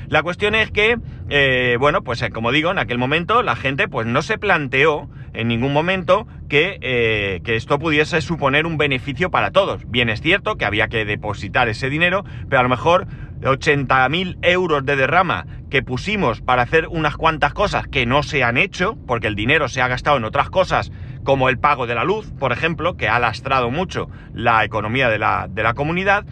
La 0.08 0.22
cuestión 0.22 0.54
es 0.54 0.70
que, 0.70 0.98
eh, 1.30 1.76
bueno, 1.80 2.02
pues 2.02 2.20
eh, 2.22 2.30
como 2.30 2.52
digo, 2.52 2.70
en 2.70 2.78
aquel 2.78 2.98
momento 2.98 3.42
la 3.42 3.56
gente 3.56 3.88
pues 3.88 4.06
no 4.06 4.22
se 4.22 4.38
planteó 4.38 5.08
en 5.32 5.48
ningún 5.48 5.72
momento 5.72 6.26
que, 6.48 6.78
eh, 6.82 7.40
que, 7.42 7.56
esto 7.56 7.78
pudiese 7.78 8.20
suponer 8.20 8.66
un 8.66 8.76
beneficio 8.76 9.30
para 9.30 9.50
todos. 9.50 9.90
Bien 9.90 10.10
es 10.10 10.20
cierto 10.20 10.56
que 10.56 10.66
había 10.66 10.88
que 10.88 11.04
depositar 11.04 11.68
ese 11.68 11.88
dinero, 11.88 12.24
pero 12.48 12.60
a 12.60 12.62
lo 12.62 12.68
mejor 12.68 13.06
80.000 13.40 14.38
euros 14.42 14.84
de 14.84 14.96
derrama 14.96 15.46
que 15.70 15.82
pusimos 15.82 16.40
para 16.40 16.62
hacer 16.62 16.86
unas 16.88 17.16
cuantas 17.16 17.52
cosas 17.52 17.88
que 17.88 18.06
no 18.06 18.22
se 18.22 18.44
han 18.44 18.56
hecho, 18.56 18.96
porque 19.06 19.26
el 19.26 19.34
dinero 19.34 19.68
se 19.68 19.82
ha 19.82 19.88
gastado 19.88 20.16
en 20.16 20.24
otras 20.24 20.50
cosas 20.50 20.92
como 21.24 21.48
el 21.48 21.58
pago 21.58 21.86
de 21.86 21.94
la 21.94 22.04
luz, 22.04 22.30
por 22.38 22.52
ejemplo, 22.52 22.96
que 22.96 23.08
ha 23.08 23.18
lastrado 23.18 23.70
mucho 23.70 24.08
la 24.32 24.64
economía 24.64 25.08
de 25.08 25.18
la, 25.18 25.48
de 25.50 25.62
la 25.62 25.74
comunidad, 25.74 26.24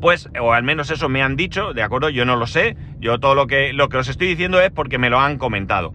pues, 0.00 0.28
o 0.40 0.52
al 0.52 0.62
menos 0.62 0.90
eso 0.90 1.08
me 1.08 1.22
han 1.22 1.36
dicho, 1.36 1.72
¿de 1.72 1.82
acuerdo? 1.82 2.08
Yo 2.08 2.24
no 2.24 2.36
lo 2.36 2.46
sé, 2.46 2.76
yo 2.98 3.18
todo 3.18 3.34
lo 3.34 3.46
que, 3.46 3.72
lo 3.72 3.88
que 3.88 3.98
os 3.98 4.08
estoy 4.08 4.28
diciendo 4.28 4.60
es 4.60 4.70
porque 4.70 4.98
me 4.98 5.10
lo 5.10 5.20
han 5.20 5.38
comentado. 5.38 5.94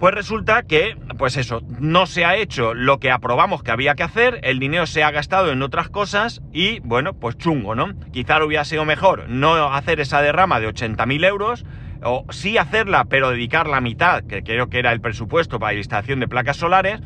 Pues 0.00 0.12
resulta 0.12 0.64
que, 0.64 0.96
pues 1.16 1.36
eso, 1.36 1.62
no 1.80 2.06
se 2.06 2.24
ha 2.24 2.36
hecho 2.36 2.74
lo 2.74 2.98
que 2.98 3.10
aprobamos 3.10 3.62
que 3.62 3.70
había 3.70 3.94
que 3.94 4.02
hacer, 4.02 4.40
el 4.42 4.58
dinero 4.58 4.86
se 4.86 5.02
ha 5.02 5.10
gastado 5.10 5.50
en 5.52 5.62
otras 5.62 5.88
cosas 5.88 6.42
y, 6.52 6.80
bueno, 6.80 7.14
pues 7.14 7.38
chungo, 7.38 7.74
¿no? 7.74 7.94
Quizá 8.12 8.44
hubiera 8.44 8.64
sido 8.64 8.84
mejor 8.84 9.28
no 9.28 9.72
hacer 9.72 10.00
esa 10.00 10.20
derrama 10.20 10.60
de 10.60 10.68
80.000 10.68 11.24
euros, 11.26 11.64
o 12.02 12.26
sí 12.30 12.58
hacerla, 12.58 13.06
pero 13.06 13.30
dedicar 13.30 13.66
la 13.66 13.80
mitad, 13.80 14.24
que 14.24 14.42
creo 14.42 14.68
que 14.68 14.78
era 14.78 14.92
el 14.92 15.00
presupuesto 15.00 15.58
para 15.58 15.72
la 15.72 15.78
instalación 15.78 16.20
de 16.20 16.28
placas 16.28 16.58
solares, 16.58 17.00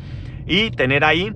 y 0.46 0.70
tener 0.70 1.04
ahí 1.04 1.32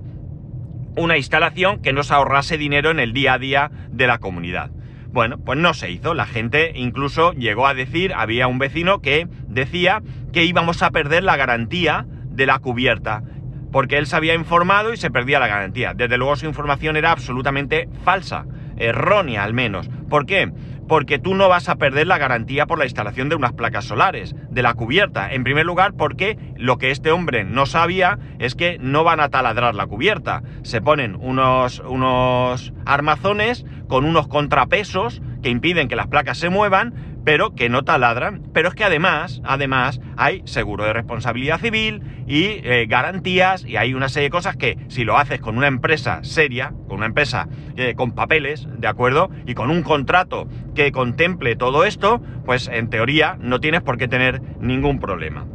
una 0.95 1.17
instalación 1.17 1.81
que 1.81 1.93
nos 1.93 2.11
ahorrase 2.11 2.57
dinero 2.57 2.91
en 2.91 2.99
el 2.99 3.13
día 3.13 3.33
a 3.33 3.39
día 3.39 3.71
de 3.89 4.07
la 4.07 4.19
comunidad. 4.19 4.71
Bueno, 5.13 5.37
pues 5.37 5.59
no 5.59 5.73
se 5.73 5.91
hizo. 5.91 6.13
La 6.13 6.25
gente 6.25 6.71
incluso 6.75 7.33
llegó 7.33 7.67
a 7.67 7.73
decir, 7.73 8.13
había 8.15 8.47
un 8.47 8.57
vecino 8.57 8.99
que 8.99 9.27
decía 9.47 10.01
que 10.31 10.43
íbamos 10.43 10.81
a 10.81 10.89
perder 10.89 11.23
la 11.23 11.37
garantía 11.37 12.07
de 12.29 12.47
la 12.47 12.59
cubierta, 12.59 13.23
porque 13.71 13.97
él 13.97 14.07
se 14.07 14.15
había 14.15 14.33
informado 14.33 14.91
y 14.91 14.97
se 14.97 15.11
perdía 15.11 15.39
la 15.39 15.47
garantía. 15.47 15.93
Desde 15.93 16.17
luego 16.17 16.35
su 16.35 16.47
información 16.47 16.95
era 16.95 17.11
absolutamente 17.11 17.87
falsa, 18.03 18.45
errónea 18.77 19.43
al 19.43 19.53
menos. 19.53 19.87
¿Por 20.09 20.25
qué? 20.25 20.51
Porque 20.87 21.19
tú 21.19 21.35
no 21.35 21.49
vas 21.49 21.69
a 21.69 21.75
perder 21.75 22.07
la 22.07 22.17
garantía 22.17 22.65
por 22.65 22.77
la 22.77 22.85
instalación 22.85 23.29
de 23.29 23.35
unas 23.35 23.53
placas 23.53 23.85
solares, 23.85 24.35
de 24.49 24.63
la 24.63 24.73
cubierta. 24.73 25.33
En 25.33 25.43
primer 25.43 25.65
lugar, 25.65 25.93
porque 25.93 26.37
lo 26.57 26.77
que 26.77 26.91
este 26.91 27.11
hombre 27.11 27.43
no 27.43 27.65
sabía 27.65 28.19
es 28.39 28.55
que 28.55 28.77
no 28.79 29.03
van 29.03 29.19
a 29.19 29.29
taladrar 29.29 29.75
la 29.75 29.87
cubierta. 29.87 30.43
Se 30.63 30.81
ponen 30.81 31.15
unos, 31.15 31.79
unos 31.79 32.73
armazones 32.85 33.65
con 33.87 34.05
unos 34.05 34.27
contrapesos 34.27 35.21
que 35.41 35.49
impiden 35.49 35.87
que 35.87 35.95
las 35.95 36.07
placas 36.07 36.37
se 36.37 36.49
muevan, 36.49 37.12
pero 37.23 37.55
que 37.55 37.69
no 37.69 37.83
taladran. 37.83 38.43
Pero 38.53 38.69
es 38.69 38.75
que 38.75 38.83
además, 38.83 39.41
además, 39.43 40.01
hay 40.17 40.41
seguro 40.45 40.85
de 40.85 40.93
responsabilidad 40.93 41.59
civil 41.59 42.01
y 42.27 42.43
eh, 42.63 42.85
garantías 42.87 43.65
y 43.65 43.77
hay 43.77 43.93
una 43.93 44.09
serie 44.09 44.27
de 44.27 44.31
cosas 44.31 44.55
que 44.55 44.77
si 44.87 45.03
lo 45.03 45.17
haces 45.17 45.39
con 45.39 45.57
una 45.57 45.67
empresa 45.67 46.19
seria, 46.23 46.73
con 46.87 46.97
una 46.97 47.05
empresa 47.07 47.47
eh, 47.75 47.95
con 47.95 48.13
papeles, 48.13 48.67
¿de 48.77 48.87
acuerdo? 48.87 49.29
Y 49.45 49.53
con 49.53 49.69
un 49.69 49.83
contrato 49.83 50.47
que 50.75 50.91
contemple 50.91 51.55
todo 51.55 51.85
esto, 51.85 52.21
pues 52.45 52.67
en 52.67 52.89
teoría 52.89 53.37
no 53.39 53.59
tienes 53.59 53.81
por 53.81 53.97
qué 53.97 54.07
tener 54.07 54.41
ningún 54.59 54.99
problema. 54.99 55.45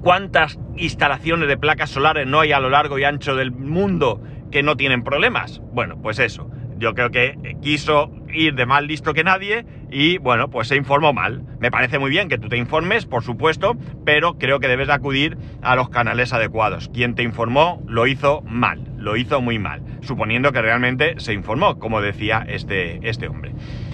¿Cuántas 0.00 0.58
instalaciones 0.76 1.48
de 1.48 1.56
placas 1.56 1.90
solares 1.90 2.26
no 2.26 2.40
hay 2.40 2.52
a 2.52 2.60
lo 2.60 2.70
largo 2.70 2.98
y 2.98 3.04
ancho 3.04 3.34
del 3.34 3.50
mundo 3.50 4.22
que 4.50 4.62
no 4.62 4.76
tienen 4.76 5.02
problemas? 5.02 5.60
Bueno, 5.72 6.00
pues 6.00 6.18
eso. 6.18 6.48
Yo 6.78 6.94
creo 6.94 7.10
que 7.10 7.56
quiso 7.60 8.12
ir 8.32 8.54
de 8.54 8.66
más 8.66 8.82
listo 8.82 9.14
que 9.14 9.24
nadie 9.24 9.64
y 9.90 10.18
bueno, 10.18 10.48
pues 10.50 10.68
se 10.68 10.76
informó 10.76 11.12
mal. 11.12 11.42
Me 11.60 11.70
parece 11.70 11.98
muy 11.98 12.10
bien 12.10 12.28
que 12.28 12.38
tú 12.38 12.48
te 12.48 12.56
informes, 12.56 13.06
por 13.06 13.22
supuesto, 13.22 13.76
pero 14.04 14.38
creo 14.38 14.60
que 14.60 14.68
debes 14.68 14.88
de 14.88 14.94
acudir 14.94 15.38
a 15.62 15.76
los 15.76 15.88
canales 15.88 16.32
adecuados. 16.32 16.90
Quien 16.92 17.14
te 17.14 17.22
informó 17.22 17.82
lo 17.86 18.06
hizo 18.06 18.42
mal, 18.42 18.82
lo 18.96 19.16
hizo 19.16 19.40
muy 19.40 19.58
mal, 19.58 19.82
suponiendo 20.00 20.52
que 20.52 20.62
realmente 20.62 21.14
se 21.18 21.32
informó, 21.32 21.78
como 21.78 22.00
decía 22.00 22.44
este, 22.48 23.08
este 23.08 23.28
hombre. 23.28 23.52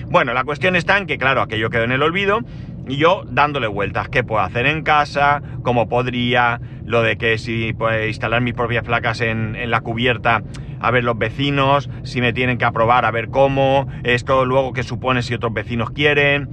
Bueno, 0.08 0.34
la 0.34 0.44
cuestión 0.44 0.76
está 0.76 0.98
en 0.98 1.06
que, 1.06 1.18
claro, 1.18 1.40
aquello 1.40 1.70
quedó 1.70 1.84
en 1.84 1.92
el 1.92 2.02
olvido 2.02 2.40
y 2.86 2.96
yo 2.96 3.24
dándole 3.26 3.66
vueltas, 3.66 4.08
qué 4.08 4.22
puedo 4.22 4.42
hacer 4.42 4.66
en 4.66 4.82
casa, 4.82 5.42
cómo 5.62 5.88
podría, 5.88 6.60
lo 6.84 7.02
de 7.02 7.16
que 7.16 7.38
si 7.38 7.72
puedo 7.72 8.06
instalar 8.06 8.42
mis 8.42 8.54
propias 8.54 8.84
placas 8.84 9.22
en 9.22 9.70
la 9.70 9.80
cubierta 9.80 10.42
a 10.84 10.90
ver 10.90 11.02
los 11.02 11.16
vecinos, 11.16 11.88
si 12.02 12.20
me 12.20 12.34
tienen 12.34 12.58
que 12.58 12.66
aprobar, 12.66 13.06
a 13.06 13.10
ver 13.10 13.30
cómo, 13.30 13.88
esto 14.02 14.44
luego 14.44 14.74
que 14.74 14.82
supone 14.82 15.22
si 15.22 15.32
otros 15.32 15.54
vecinos 15.54 15.90
quieren, 15.90 16.48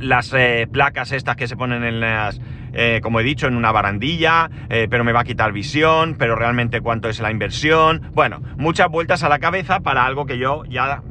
las 0.00 0.32
eh, 0.32 0.66
placas 0.72 1.12
estas 1.12 1.36
que 1.36 1.46
se 1.46 1.54
ponen 1.54 1.84
en 1.84 2.00
las, 2.00 2.40
eh, 2.72 3.00
como 3.02 3.20
he 3.20 3.22
dicho, 3.22 3.46
en 3.46 3.56
una 3.56 3.70
barandilla, 3.70 4.50
eh, 4.70 4.86
pero 4.88 5.04
me 5.04 5.12
va 5.12 5.20
a 5.20 5.24
quitar 5.24 5.52
visión, 5.52 6.16
pero 6.18 6.34
realmente 6.34 6.80
cuánto 6.80 7.10
es 7.10 7.20
la 7.20 7.30
inversión, 7.30 8.10
bueno, 8.14 8.42
muchas 8.56 8.88
vueltas 8.88 9.22
a 9.22 9.28
la 9.28 9.38
cabeza 9.38 9.80
para 9.80 10.06
algo 10.06 10.24
que 10.24 10.38
yo 10.38 10.64
ya 10.64 11.02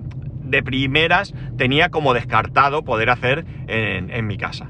de 0.43 0.63
primeras 0.63 1.35
tenía 1.57 1.89
como 1.89 2.15
descartado 2.15 2.83
poder 2.83 3.11
hacer 3.11 3.45
en, 3.67 4.09
en 4.09 4.25
mi 4.25 4.37
casa. 4.37 4.67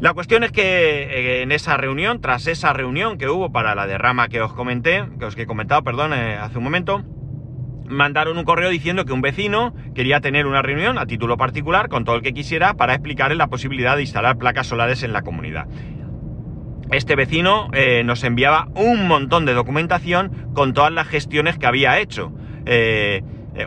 La 0.00 0.14
cuestión 0.14 0.44
es 0.44 0.52
que 0.52 0.62
eh, 0.62 1.42
en 1.42 1.50
esa 1.50 1.76
reunión, 1.76 2.20
tras 2.20 2.46
esa 2.46 2.72
reunión 2.72 3.18
que 3.18 3.28
hubo 3.28 3.50
para 3.50 3.74
la 3.74 3.88
derrama 3.88 4.28
que 4.28 4.40
os 4.40 4.52
comenté, 4.52 5.04
que 5.18 5.24
os 5.24 5.36
he 5.36 5.44
comentado, 5.44 5.82
perdón, 5.82 6.12
eh, 6.12 6.36
hace 6.36 6.58
un 6.58 6.62
momento, 6.62 7.02
mandaron 7.88 8.38
un 8.38 8.44
correo 8.44 8.70
diciendo 8.70 9.04
que 9.04 9.12
un 9.12 9.22
vecino 9.22 9.74
quería 9.96 10.20
tener 10.20 10.46
una 10.46 10.62
reunión 10.62 10.98
a 10.98 11.06
título 11.06 11.36
particular 11.36 11.88
con 11.88 12.04
todo 12.04 12.14
el 12.14 12.22
que 12.22 12.32
quisiera 12.32 12.74
para 12.74 12.94
explicarle 12.94 13.34
la 13.34 13.48
posibilidad 13.48 13.96
de 13.96 14.02
instalar 14.02 14.38
placas 14.38 14.68
solares 14.68 15.02
en 15.02 15.12
la 15.12 15.22
comunidad. 15.22 15.66
Este 16.92 17.16
vecino 17.16 17.68
eh, 17.72 18.04
nos 18.04 18.22
enviaba 18.22 18.68
un 18.76 19.08
montón 19.08 19.46
de 19.46 19.54
documentación 19.54 20.52
con 20.54 20.74
todas 20.74 20.92
las 20.92 21.08
gestiones 21.08 21.58
que 21.58 21.66
había 21.66 21.98
hecho. 21.98 22.32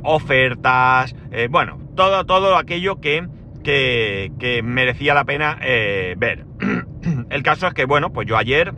ofertas, 0.03 1.13
bueno, 1.49 1.77
todo, 1.95 2.25
todo 2.25 2.55
aquello 2.55 3.01
que 3.01 3.27
que, 3.61 4.61
merecía 4.63 5.13
la 5.13 5.25
pena 5.25 5.57
eh, 5.61 6.15
ver. 6.17 6.45
el 7.29 7.43
caso 7.43 7.67
es 7.67 7.73
que, 7.73 7.85
bueno, 7.85 8.11
pues 8.11 8.27
yo 8.27 8.37
ayer, 8.37 8.73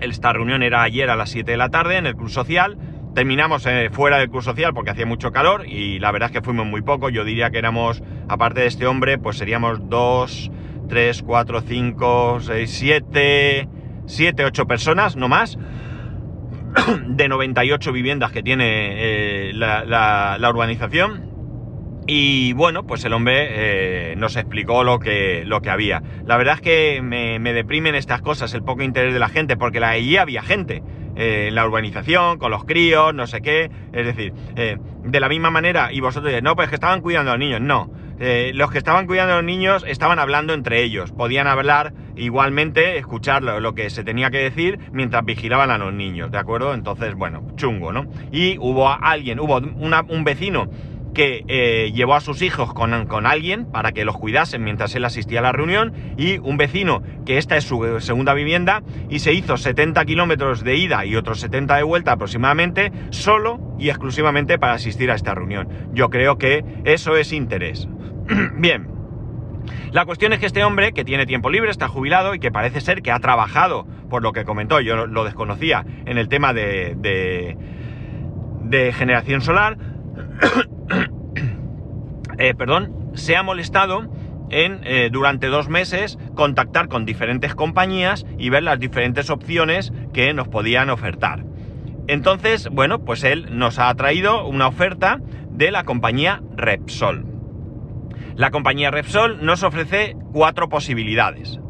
esta 0.00 0.32
reunión 0.32 0.62
era 0.62 0.82
ayer 0.82 1.10
a 1.10 1.16
las 1.16 1.30
7 1.30 1.50
de 1.50 1.56
la 1.56 1.70
tarde 1.70 1.96
en 1.96 2.06
el 2.06 2.16
Club 2.16 2.30
Social, 2.30 2.78
terminamos 3.14 3.66
eh, 3.66 3.90
fuera 3.92 4.18
del 4.18 4.30
Club 4.30 4.42
Social 4.42 4.74
porque 4.74 4.90
hacía 4.90 5.06
mucho 5.06 5.30
calor 5.32 5.66
y 5.66 5.98
la 5.98 6.10
verdad 6.10 6.30
es 6.30 6.32
que 6.32 6.42
fuimos 6.42 6.66
muy 6.66 6.82
poco, 6.82 7.10
yo 7.10 7.24
diría 7.24 7.50
que 7.50 7.58
éramos, 7.58 8.02
aparte 8.28 8.60
de 8.60 8.66
este 8.66 8.86
hombre, 8.86 9.18
pues 9.18 9.36
seríamos 9.36 9.88
2, 9.88 10.50
3, 10.88 11.22
4, 11.22 11.60
5, 11.60 12.40
6, 12.40 12.70
7, 12.70 13.68
7, 14.06 14.44
8 14.44 14.66
personas, 14.66 15.16
no 15.16 15.28
más 15.28 15.58
de 17.06 17.28
98 17.28 17.92
viviendas 17.92 18.32
que 18.32 18.42
tiene 18.42 19.48
eh, 19.50 19.52
la 19.54 20.48
urbanización 20.50 21.33
y 22.06 22.52
bueno, 22.52 22.86
pues 22.86 23.04
el 23.04 23.14
hombre 23.14 24.12
eh, 24.12 24.16
nos 24.16 24.36
explicó 24.36 24.84
lo 24.84 24.98
que, 24.98 25.44
lo 25.46 25.62
que 25.62 25.70
había. 25.70 26.02
La 26.26 26.36
verdad 26.36 26.56
es 26.56 26.60
que 26.60 27.00
me, 27.02 27.38
deprimen 27.52 27.94
estas 27.94 28.20
cosas, 28.20 28.52
el 28.52 28.62
poco 28.62 28.82
interés 28.82 29.14
de 29.14 29.18
la 29.18 29.28
gente, 29.28 29.56
porque 29.56 29.80
la, 29.80 29.90
allí 29.90 30.18
había 30.18 30.42
gente 30.42 30.82
eh, 31.16 31.46
en 31.48 31.54
la 31.54 31.66
urbanización, 31.66 32.38
con 32.38 32.50
los 32.50 32.64
críos, 32.64 33.14
no 33.14 33.26
sé 33.26 33.40
qué. 33.40 33.70
Es 33.92 34.04
decir, 34.04 34.34
eh, 34.56 34.76
de 35.02 35.20
la 35.20 35.30
misma 35.30 35.50
manera, 35.50 35.92
y 35.92 36.00
vosotros 36.00 36.26
diréis, 36.26 36.44
no, 36.44 36.54
pues 36.56 36.68
que 36.68 36.74
estaban 36.74 37.00
cuidando 37.00 37.30
a 37.30 37.34
los 37.34 37.40
niños. 37.40 37.62
No, 37.62 37.90
los 38.52 38.70
que 38.70 38.78
estaban 38.78 39.06
cuidando 39.06 39.32
a 39.32 39.36
los 39.36 39.44
niños 39.44 39.84
estaban 39.88 40.18
hablando 40.18 40.52
entre 40.52 40.82
ellos. 40.82 41.10
Podían 41.10 41.46
hablar 41.46 41.94
igualmente, 42.16 42.98
escuchar 42.98 43.42
lo, 43.42 43.74
que 43.74 43.88
se 43.90 44.04
tenía 44.04 44.30
que 44.30 44.38
decir 44.38 44.78
mientras 44.92 45.24
vigilaban 45.24 45.70
a 45.70 45.78
los 45.78 45.92
niños, 45.92 46.30
¿de 46.30 46.38
acuerdo? 46.38 46.74
Entonces, 46.74 47.14
bueno, 47.14 47.42
chungo, 47.56 47.92
¿no? 47.92 48.06
Y 48.30 48.56
hubo 48.58 48.88
alguien, 48.88 49.40
hubo 49.40 49.56
un 49.56 50.24
vecino 50.24 50.68
que 51.14 51.44
eh, 51.48 51.92
llevó 51.94 52.14
a 52.14 52.20
sus 52.20 52.42
hijos 52.42 52.74
con, 52.74 53.06
con, 53.06 53.26
alguien 53.26 53.64
para 53.66 53.92
que 53.92 54.04
los 54.04 54.18
cuidasen 54.18 54.62
mientras 54.62 54.94
él 54.94 55.04
asistía 55.04 55.38
a 55.38 55.42
la 55.42 55.52
reunión 55.52 55.94
y 56.18 56.38
un 56.38 56.56
vecino 56.56 57.02
que 57.24 57.38
esta 57.38 57.56
es 57.56 57.64
su 57.64 58.00
segunda 58.00 58.34
vivienda 58.34 58.82
y 59.08 59.20
se 59.20 59.32
hizo 59.32 59.56
70 59.56 60.04
kilómetros 60.04 60.64
de 60.64 60.76
ida 60.76 61.06
y 61.06 61.16
otros 61.16 61.40
70 61.40 61.76
de 61.76 61.82
vuelta 61.84 62.12
aproximadamente 62.12 62.92
solo 63.10 63.60
y 63.78 63.88
exclusivamente 63.88 64.58
para 64.58 64.74
asistir 64.74 65.10
a 65.10 65.14
esta 65.14 65.34
reunión. 65.34 65.68
Yo 65.92 66.10
creo 66.10 66.36
que 66.36 66.64
eso 66.84 67.16
es 67.16 67.32
interés. 67.32 67.88
Bien. 68.56 68.88
La 69.92 70.04
cuestión 70.04 70.32
es 70.32 70.40
que 70.40 70.46
este 70.46 70.64
hombre, 70.64 70.92
que 70.92 71.04
tiene 71.04 71.24
tiempo 71.24 71.50
libre, 71.50 71.70
está 71.70 71.88
jubilado 71.88 72.34
y 72.34 72.40
que 72.40 72.50
parece 72.50 72.80
ser 72.80 73.00
que 73.00 73.12
ha 73.12 73.20
trabajado, 73.20 73.86
por 74.10 74.22
lo 74.22 74.32
que 74.32 74.44
comentó, 74.44 74.80
yo 74.80 75.06
lo 75.06 75.24
desconocía, 75.24 75.86
en 76.04 76.18
el 76.18 76.28
tema 76.28 76.52
de, 76.52 76.96
de, 76.98 77.56
de 78.64 78.92
generación 78.92 79.40
solar, 79.40 79.78
eh, 82.38 82.54
perdón, 82.54 83.10
se 83.14 83.36
ha 83.36 83.42
molestado 83.42 84.08
en 84.50 84.80
eh, 84.84 85.08
durante 85.10 85.48
dos 85.48 85.68
meses 85.68 86.18
contactar 86.34 86.88
con 86.88 87.04
diferentes 87.04 87.54
compañías 87.54 88.26
y 88.38 88.50
ver 88.50 88.62
las 88.62 88.78
diferentes 88.78 89.30
opciones 89.30 89.92
que 90.12 90.32
nos 90.34 90.48
podían 90.48 90.90
ofertar. 90.90 91.44
Entonces, 92.06 92.68
bueno, 92.70 93.04
pues 93.04 93.24
él 93.24 93.48
nos 93.50 93.78
ha 93.78 93.94
traído 93.94 94.46
una 94.46 94.68
oferta 94.68 95.20
de 95.50 95.70
la 95.70 95.84
compañía 95.84 96.42
Repsol. 96.56 97.24
La 98.36 98.50
compañía 98.50 98.90
Repsol 98.90 99.44
nos 99.44 99.62
ofrece 99.62 100.16
cuatro 100.32 100.68
posibilidades. 100.68 101.60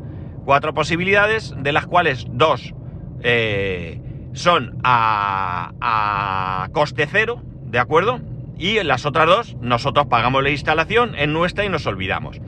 Cuatro 0.45 0.75
posibilidades 0.75 1.55
de 1.57 1.73
las 1.73 1.87
cuales 1.87 2.27
dos 2.31 2.75
eh, 3.23 4.01
son 4.33 4.79
a, 4.83 5.73
a 5.81 6.69
coste 6.73 7.07
cero, 7.11 7.43
¿de 7.67 7.79
acuerdo? 7.79 8.21
Y 8.59 8.83
las 8.83 9.07
otras 9.07 9.27
dos, 9.27 9.57
nosotros 9.61 10.07
pagamos 10.07 10.43
la 10.43 10.51
instalación 10.51 11.15
en 11.17 11.33
nuestra 11.33 11.65
y 11.65 11.69
nos 11.69 11.87
olvidamos. 11.87 12.41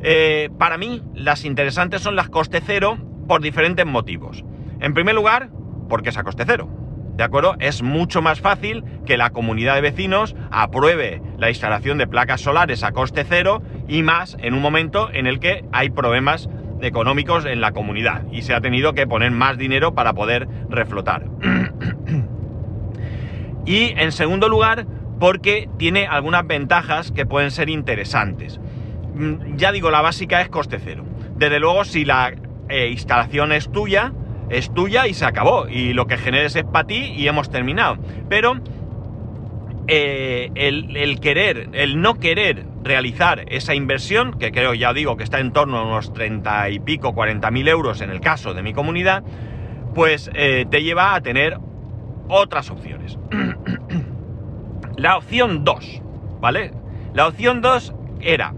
Eh, 0.00 0.50
para 0.58 0.78
mí, 0.78 1.02
las 1.14 1.44
interesantes 1.44 2.02
son 2.02 2.16
las 2.16 2.28
coste 2.28 2.60
cero 2.64 2.98
por 3.26 3.42
diferentes 3.42 3.84
motivos. 3.84 4.44
En 4.80 4.94
primer 4.94 5.14
lugar, 5.14 5.50
porque 5.88 6.10
es 6.10 6.16
a 6.16 6.24
coste 6.24 6.44
cero. 6.46 6.68
¿De 7.16 7.24
acuerdo? 7.24 7.56
Es 7.58 7.82
mucho 7.82 8.22
más 8.22 8.40
fácil 8.40 8.84
que 9.04 9.16
la 9.16 9.30
comunidad 9.30 9.74
de 9.74 9.80
vecinos 9.80 10.36
apruebe 10.52 11.20
la 11.36 11.48
instalación 11.48 11.98
de 11.98 12.06
placas 12.06 12.40
solares 12.40 12.84
a 12.84 12.92
coste 12.92 13.24
cero 13.28 13.60
y 13.88 14.04
más 14.04 14.36
en 14.40 14.54
un 14.54 14.62
momento 14.62 15.10
en 15.12 15.26
el 15.26 15.40
que 15.40 15.64
hay 15.72 15.90
problemas 15.90 16.48
económicos 16.80 17.44
en 17.44 17.60
la 17.60 17.72
comunidad 17.72 18.22
y 18.30 18.42
se 18.42 18.54
ha 18.54 18.60
tenido 18.60 18.92
que 18.92 19.08
poner 19.08 19.32
más 19.32 19.58
dinero 19.58 19.94
para 19.94 20.12
poder 20.12 20.46
reflotar. 20.68 21.24
y 23.66 24.00
en 24.00 24.12
segundo 24.12 24.48
lugar, 24.48 24.86
porque 25.18 25.68
tiene 25.78 26.06
algunas 26.06 26.46
ventajas 26.46 27.12
que 27.12 27.26
pueden 27.26 27.50
ser 27.50 27.68
interesantes. 27.68 28.60
Mm, 29.14 29.56
ya 29.56 29.72
digo, 29.72 29.90
la 29.90 30.00
básica 30.00 30.40
es 30.40 30.48
coste 30.48 30.78
cero. 30.82 31.04
Desde 31.36 31.60
luego, 31.60 31.84
si 31.84 32.04
la 32.04 32.34
eh, 32.68 32.88
instalación 32.88 33.52
es 33.52 33.70
tuya, 33.70 34.12
es 34.50 34.72
tuya 34.72 35.06
y 35.06 35.14
se 35.14 35.24
acabó. 35.24 35.68
Y 35.68 35.92
lo 35.92 36.06
que 36.06 36.16
generes 36.16 36.56
es 36.56 36.64
para 36.64 36.86
ti 36.86 37.12
y 37.16 37.28
hemos 37.28 37.50
terminado. 37.50 37.98
Pero 38.28 38.60
eh, 39.90 40.50
el, 40.54 41.20
querer, 41.20 41.70
el 41.72 42.00
no 42.00 42.18
querer 42.18 42.64
realizar 42.84 43.44
esa 43.48 43.74
inversión, 43.74 44.38
que 44.38 44.52
creo, 44.52 44.74
ya 44.74 44.92
digo, 44.92 45.16
que 45.16 45.24
está 45.24 45.40
en 45.40 45.52
torno 45.52 45.78
a 45.78 45.84
unos 45.84 46.12
30 46.12 46.70
y 46.70 46.80
pico, 46.80 47.14
40 47.14 47.50
mil 47.50 47.68
euros 47.68 48.00
en 48.00 48.10
el 48.10 48.20
caso 48.20 48.54
de 48.54 48.62
mi 48.62 48.72
comunidad, 48.72 49.22
pues 49.94 50.30
eh, 50.34 50.66
te 50.70 50.82
lleva 50.82 51.14
a 51.14 51.20
tener 51.20 51.58
otras 52.28 52.70
opciones. 52.70 53.18
La 54.98 55.16
opción 55.16 55.62
2, 55.62 56.02
¿vale? 56.40 56.72
La 57.14 57.28
opción 57.28 57.60
2 57.60 57.94
era 58.20 58.52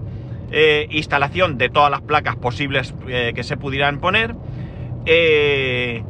eh, 0.51 0.87
instalación 0.91 1.59
de 1.59 1.69
todas 1.69 1.91
las 1.91 2.01
placas 2.01 2.35
posibles 2.37 2.95
eh, 3.09 3.33
que 3.35 3.43
se 3.43 3.59
pudieran 3.59 4.01
poner. 4.01 4.35
Eh, 5.05 6.03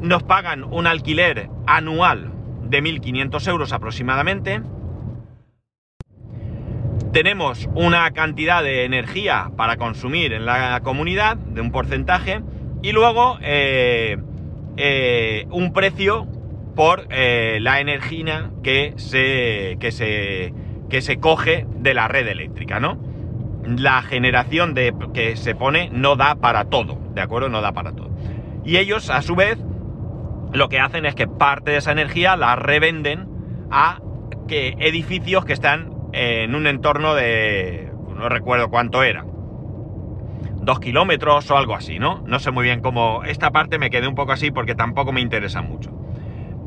nos 0.00 0.24
pagan 0.24 0.64
un 0.64 0.88
alquiler 0.88 1.48
anual 1.68 2.32
de 2.64 2.82
1.500 2.82 3.48
euros 3.48 3.72
aproximadamente. 3.72 4.62
Tenemos 7.12 7.68
una 7.76 8.10
cantidad 8.10 8.64
de 8.64 8.84
energía 8.84 9.52
para 9.56 9.76
consumir 9.76 10.32
en 10.32 10.44
la 10.44 10.80
comunidad 10.82 11.36
de 11.36 11.60
un 11.60 11.70
porcentaje 11.70 12.42
y 12.82 12.90
luego 12.90 13.38
un 15.50 15.72
precio 15.72 16.26
por 16.78 17.08
la 17.10 17.80
energía 17.80 18.52
que 18.62 18.94
se, 18.98 19.78
que, 19.80 19.90
se, 19.90 20.54
que 20.88 21.02
se 21.02 21.18
coge 21.18 21.66
de 21.68 21.92
la 21.92 22.06
red 22.06 22.28
eléctrica, 22.28 22.78
¿no? 22.78 22.96
la 23.64 24.00
generación 24.02 24.74
de, 24.74 24.94
que 25.12 25.34
se 25.34 25.56
pone 25.56 25.90
no 25.92 26.14
da 26.14 26.36
para 26.36 26.66
todo, 26.66 27.00
¿de 27.14 27.20
acuerdo? 27.20 27.48
No 27.48 27.60
da 27.60 27.72
para 27.72 27.96
todo. 27.96 28.10
Y 28.64 28.76
ellos, 28.76 29.10
a 29.10 29.22
su 29.22 29.34
vez, 29.34 29.58
lo 30.52 30.68
que 30.68 30.78
hacen 30.78 31.04
es 31.04 31.16
que 31.16 31.26
parte 31.26 31.72
de 31.72 31.78
esa 31.78 31.90
energía 31.90 32.36
la 32.36 32.54
revenden 32.54 33.28
a 33.72 34.00
que 34.46 34.76
edificios 34.78 35.44
que 35.44 35.52
están 35.54 35.92
en 36.12 36.54
un 36.54 36.68
entorno 36.68 37.16
de... 37.16 37.92
no 38.14 38.28
recuerdo 38.28 38.70
cuánto 38.70 39.02
era. 39.02 39.24
Dos 40.60 40.80
kilómetros 40.80 41.50
o 41.50 41.56
algo 41.56 41.74
así, 41.74 41.98
¿no? 41.98 42.22
No 42.24 42.38
sé 42.38 42.50
muy 42.50 42.64
bien 42.64 42.80
cómo... 42.80 43.24
Esta 43.24 43.50
parte 43.50 43.78
me 43.78 43.90
quedé 43.90 44.06
un 44.06 44.14
poco 44.14 44.30
así 44.32 44.52
porque 44.52 44.76
tampoco 44.76 45.12
me 45.12 45.20
interesa 45.20 45.60
mucho. 45.60 45.90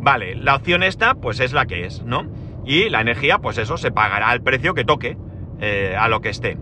Vale, 0.01 0.35
la 0.35 0.55
opción 0.55 0.81
esta, 0.81 1.13
pues 1.13 1.39
es 1.39 1.53
la 1.53 1.67
que 1.67 1.85
es, 1.85 2.03
¿no? 2.03 2.25
Y 2.65 2.89
la 2.89 3.01
energía, 3.01 3.37
pues 3.37 3.59
eso, 3.59 3.77
se 3.77 3.91
pagará 3.91 4.29
al 4.29 4.41
precio 4.41 4.73
que 4.73 4.83
toque, 4.83 5.15
eh, 5.59 5.95
a 5.97 6.07
lo 6.07 6.21
que 6.21 6.29
esté. 6.29 6.57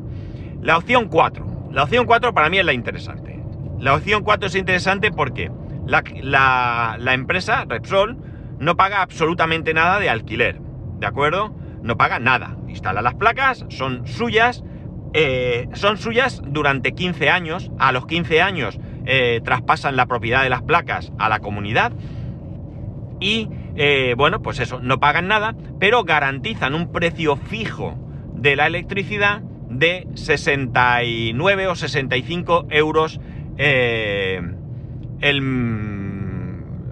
La 0.61 0.77
opción 0.77 1.07
4. 1.07 1.69
La 1.71 1.83
opción 1.83 2.05
4 2.05 2.33
para 2.33 2.49
mí 2.49 2.57
es 2.59 2.65
la 2.65 2.73
interesante. 2.73 3.41
La 3.79 3.95
opción 3.95 4.23
4 4.23 4.47
es 4.47 4.55
interesante 4.55 5.11
porque 5.11 5.49
la, 5.85 6.97
empresa, 7.13 7.63
Repsol, 7.67 8.17
no 8.59 8.75
paga 8.75 9.01
absolutamente 9.01 9.73
nada 9.73 9.99
de 9.99 10.09
alquiler. 10.09 10.59
¿De 10.99 11.07
acuerdo? 11.07 11.55
No 11.81 11.95
paga 11.95 12.19
nada. 12.19 12.57
Instala 12.67 13.01
las 13.01 13.15
placas, 13.15 13.65
son 13.69 14.05
suyas. 14.05 14.63
Eh, 15.13 15.69
son 15.73 15.97
suyas 15.97 16.41
durante 16.45 16.91
15 16.91 17.29
años. 17.29 17.71
A 17.79 17.93
los 17.93 18.05
15 18.05 18.41
años 18.41 18.77
eh, 19.05 19.39
traspasan 19.45 19.95
la 19.95 20.07
propiedad 20.07 20.43
de 20.43 20.49
las 20.49 20.61
placas 20.61 21.13
a 21.17 21.29
la 21.29 21.39
comunidad. 21.39 21.93
Y 23.19 23.49
eh, 23.75 24.13
bueno, 24.17 24.41
pues 24.41 24.59
eso, 24.59 24.79
no 24.81 24.99
pagan 24.99 25.27
nada, 25.27 25.55
pero 25.79 26.03
garantizan 26.03 26.75
un 26.75 26.91
precio 26.91 27.35
fijo 27.35 27.97
de 28.33 28.55
la 28.55 28.67
electricidad 28.67 29.41
de 29.69 30.07
69 30.15 31.67
o 31.67 31.75
65 31.75 32.67
euros 32.69 33.19
eh, 33.57 34.41
el, 35.21 35.41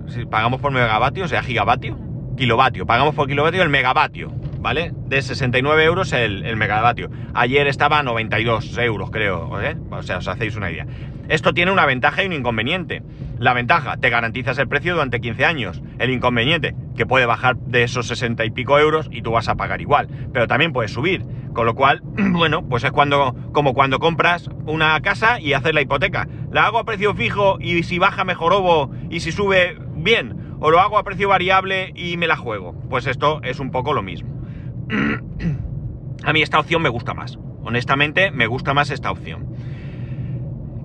si 0.08 0.26
pagamos 0.26 0.62
por 0.62 0.72
megavatio, 0.72 1.26
o 1.26 1.28
sea, 1.28 1.42
gigavatio, 1.42 1.98
kilovatio, 2.36 2.86
pagamos 2.86 3.16
por 3.16 3.28
kilovatio 3.28 3.64
el 3.64 3.70
megavatio, 3.70 4.32
¿vale? 4.60 4.92
De 5.08 5.22
69 5.22 5.84
euros 5.86 6.14
el, 6.14 6.46
el 6.46 6.56
megavatio. 6.56 7.10
Ayer 7.34 7.68
estaba 7.68 8.00
a 8.00 8.04
92 8.04 8.78
euros, 8.78 9.10
creo, 9.12 9.62
¿eh? 9.62 9.76
o 9.90 10.04
sea, 10.04 10.18
os 10.18 10.28
hacéis 10.28 10.56
una 10.56 10.72
idea. 10.72 10.86
Esto 11.30 11.54
tiene 11.54 11.72
una 11.72 11.86
ventaja 11.86 12.24
y 12.24 12.28
un 12.28 12.34
inconveniente. 12.34 13.04
La 13.38 13.54
ventaja, 13.54 13.98
te 13.98 14.10
garantizas 14.10 14.58
el 14.58 14.68
precio 14.68 14.94
durante 14.94 15.20
15 15.20 15.46
años. 15.46 15.82
El 16.00 16.10
inconveniente, 16.10 16.74
que 16.96 17.06
puede 17.06 17.26
bajar 17.26 17.58
de 17.58 17.84
esos 17.84 18.08
60 18.08 18.46
y 18.46 18.52
pico 18.52 18.80
euros 18.80 19.10
y 19.12 19.22
tú 19.22 19.32
vas 19.32 19.50
a 19.50 19.56
pagar 19.56 19.82
igual. 19.82 20.08
Pero 20.32 20.48
también 20.48 20.74
puede 20.74 20.88
subir. 20.88 21.24
Con 21.54 21.66
lo 21.66 21.76
cual, 21.76 22.02
bueno, 22.32 22.68
pues 22.68 22.84
es 22.84 22.92
cuando, 22.92 23.36
como 23.52 23.74
cuando 23.74 24.00
compras 24.00 24.50
una 24.66 25.00
casa 25.02 25.40
y 25.40 25.54
haces 25.54 25.74
la 25.74 25.82
hipoteca. 25.82 26.28
La 26.52 26.66
hago 26.66 26.80
a 26.80 26.86
precio 26.86 27.14
fijo 27.14 27.58
y 27.60 27.84
si 27.84 28.00
baja 28.00 28.24
mejor 28.24 28.54
y 29.10 29.20
si 29.20 29.32
sube, 29.32 29.78
bien. 29.96 30.56
O 30.60 30.72
lo 30.72 30.80
hago 30.80 30.98
a 30.98 31.04
precio 31.04 31.30
variable 31.30 31.92
y 31.94 32.18
me 32.18 32.28
la 32.28 32.38
juego. 32.38 32.74
Pues 32.90 33.06
esto 33.06 33.42
es 33.44 33.60
un 33.60 33.72
poco 33.72 33.94
lo 33.94 34.02
mismo. 34.02 34.30
a 36.24 36.34
mí 36.34 36.42
esta 36.42 36.60
opción 36.60 36.82
me 36.82 36.90
gusta 36.90 37.14
más. 37.14 37.38
Honestamente, 37.64 38.32
me 38.32 38.48
gusta 38.48 38.74
más 38.74 38.90
esta 38.92 39.12
opción. 39.12 39.57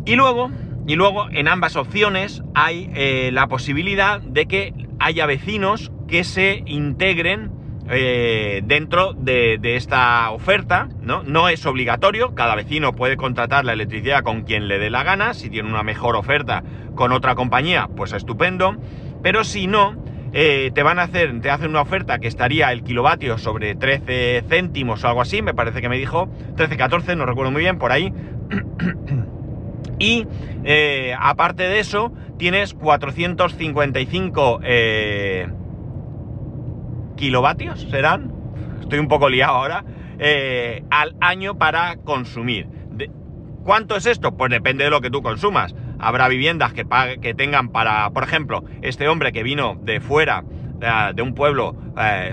Y 0.04 0.16
luego, 0.16 0.50
y 0.86 0.96
luego 0.96 1.28
en 1.30 1.48
ambas 1.48 1.76
opciones 1.76 2.42
hay 2.54 2.90
eh, 2.94 3.30
la 3.32 3.46
posibilidad 3.46 4.20
de 4.20 4.46
que 4.46 4.74
haya 4.98 5.26
vecinos 5.26 5.92
que 6.08 6.24
se 6.24 6.62
integren 6.66 7.50
eh, 7.88 8.62
dentro 8.64 9.12
de, 9.12 9.58
esta 9.76 10.30
oferta, 10.30 10.88
¿no? 11.00 11.22
No 11.24 11.48
es 11.48 11.66
obligatorio, 11.66 12.34
cada 12.34 12.54
vecino 12.54 12.94
puede 12.94 13.16
contratar 13.16 13.64
la 13.64 13.72
electricidad 13.72 14.22
con 14.22 14.42
quien 14.42 14.68
le 14.68 14.78
dé 14.78 14.88
la 14.88 15.02
gana, 15.02 15.34
si 15.34 15.50
tiene 15.50 15.68
una 15.68 15.82
mejor 15.82 16.16
oferta 16.16 16.62
con 16.94 17.12
otra 17.12 17.34
compañía, 17.34 17.88
pues 17.96 18.12
estupendo, 18.12 18.76
pero 19.22 19.44
si 19.44 19.66
no, 19.66 19.96
eh, 20.32 20.70
te 20.74 20.82
van 20.82 20.98
a 20.98 21.02
hacer, 21.02 21.40
te 21.40 21.50
hacen 21.50 21.70
una 21.70 21.82
oferta 21.82 22.18
que 22.18 22.28
estaría 22.28 22.72
el 22.72 22.82
kilovatio 22.84 23.36
sobre 23.36 23.74
13 23.74 24.44
céntimos 24.48 25.02
o 25.04 25.08
algo 25.08 25.20
así, 25.20 25.42
me 25.42 25.52
parece 25.52 25.80
que 25.80 25.88
me 25.88 25.98
dijo, 25.98 26.28
13, 26.56 26.76
14, 26.76 27.16
no 27.16 27.26
recuerdo 27.26 27.50
muy 27.50 27.62
bien, 27.62 27.78
por 27.78 27.92
ahí. 27.92 28.12
Y 30.02 30.26
eh, 30.64 31.14
aparte 31.16 31.62
de 31.62 31.78
eso, 31.78 32.12
tienes 32.36 32.74
455 32.74 34.60
eh, 34.64 35.46
kilovatios, 37.14 37.82
¿serán? 37.82 38.32
Estoy 38.80 38.98
un 38.98 39.06
poco 39.06 39.28
liado 39.28 39.52
ahora. 39.52 39.84
Eh, 40.18 40.82
al 40.90 41.14
año 41.20 41.56
para 41.56 41.96
consumir. 41.98 42.66
¿Cuánto 43.62 43.94
es 43.94 44.06
esto? 44.06 44.36
Pues 44.36 44.50
depende 44.50 44.82
de 44.82 44.90
lo 44.90 45.00
que 45.00 45.08
tú 45.08 45.22
consumas. 45.22 45.72
Habrá 46.00 46.26
viviendas 46.26 46.72
que, 46.72 46.84
que 47.20 47.32
tengan 47.32 47.68
para, 47.68 48.10
por 48.10 48.24
ejemplo, 48.24 48.64
este 48.82 49.06
hombre 49.06 49.30
que 49.30 49.44
vino 49.44 49.78
de 49.82 50.00
fuera 50.00 50.42
de 51.14 51.22
un 51.22 51.34
pueblo 51.34 51.76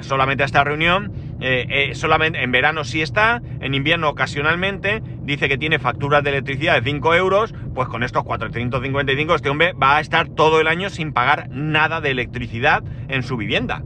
solamente 0.01 0.41
a 0.41 0.47
esta 0.47 0.63
reunión, 0.63 1.13
eh, 1.41 1.65
eh, 1.69 1.95
solamente 1.95 2.43
en 2.43 2.51
verano 2.51 2.83
sí 2.83 3.01
está, 3.01 3.41
en 3.61 3.73
invierno 3.73 4.09
ocasionalmente, 4.09 5.01
dice 5.21 5.47
que 5.47 5.57
tiene 5.57 5.79
facturas 5.79 6.23
de 6.23 6.31
electricidad 6.31 6.81
de 6.81 6.89
5 6.89 7.15
euros, 7.15 7.53
pues 7.73 7.87
con 7.87 8.03
estos 8.03 8.23
455 8.23 9.35
este 9.35 9.49
hombre 9.49 9.73
va 9.73 9.97
a 9.97 10.01
estar 10.01 10.27
todo 10.29 10.59
el 10.59 10.67
año 10.67 10.89
sin 10.89 11.13
pagar 11.13 11.49
nada 11.49 12.01
de 12.01 12.11
electricidad 12.11 12.83
en 13.07 13.23
su 13.23 13.37
vivienda. 13.37 13.83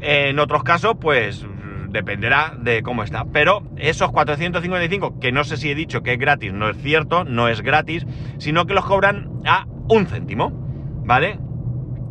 en 0.00 0.38
otros 0.38 0.64
casos, 0.64 0.96
pues 1.00 1.46
dependerá 1.88 2.54
de 2.58 2.82
cómo 2.82 3.02
está. 3.04 3.24
Pero 3.24 3.62
esos 3.76 4.10
455, 4.10 5.18
que 5.20 5.32
no 5.32 5.44
sé 5.44 5.56
si 5.56 5.70
he 5.70 5.74
dicho 5.74 6.02
que 6.02 6.12
es 6.12 6.18
gratis, 6.18 6.52
no 6.52 6.68
es 6.68 6.76
cierto, 6.78 7.24
no 7.24 7.48
es 7.48 7.62
gratis, 7.62 8.04
sino 8.38 8.66
que 8.66 8.74
los 8.74 8.84
cobran 8.84 9.30
a 9.46 9.66
un 9.88 10.06
céntimo, 10.06 10.50
¿vale? 11.04 11.38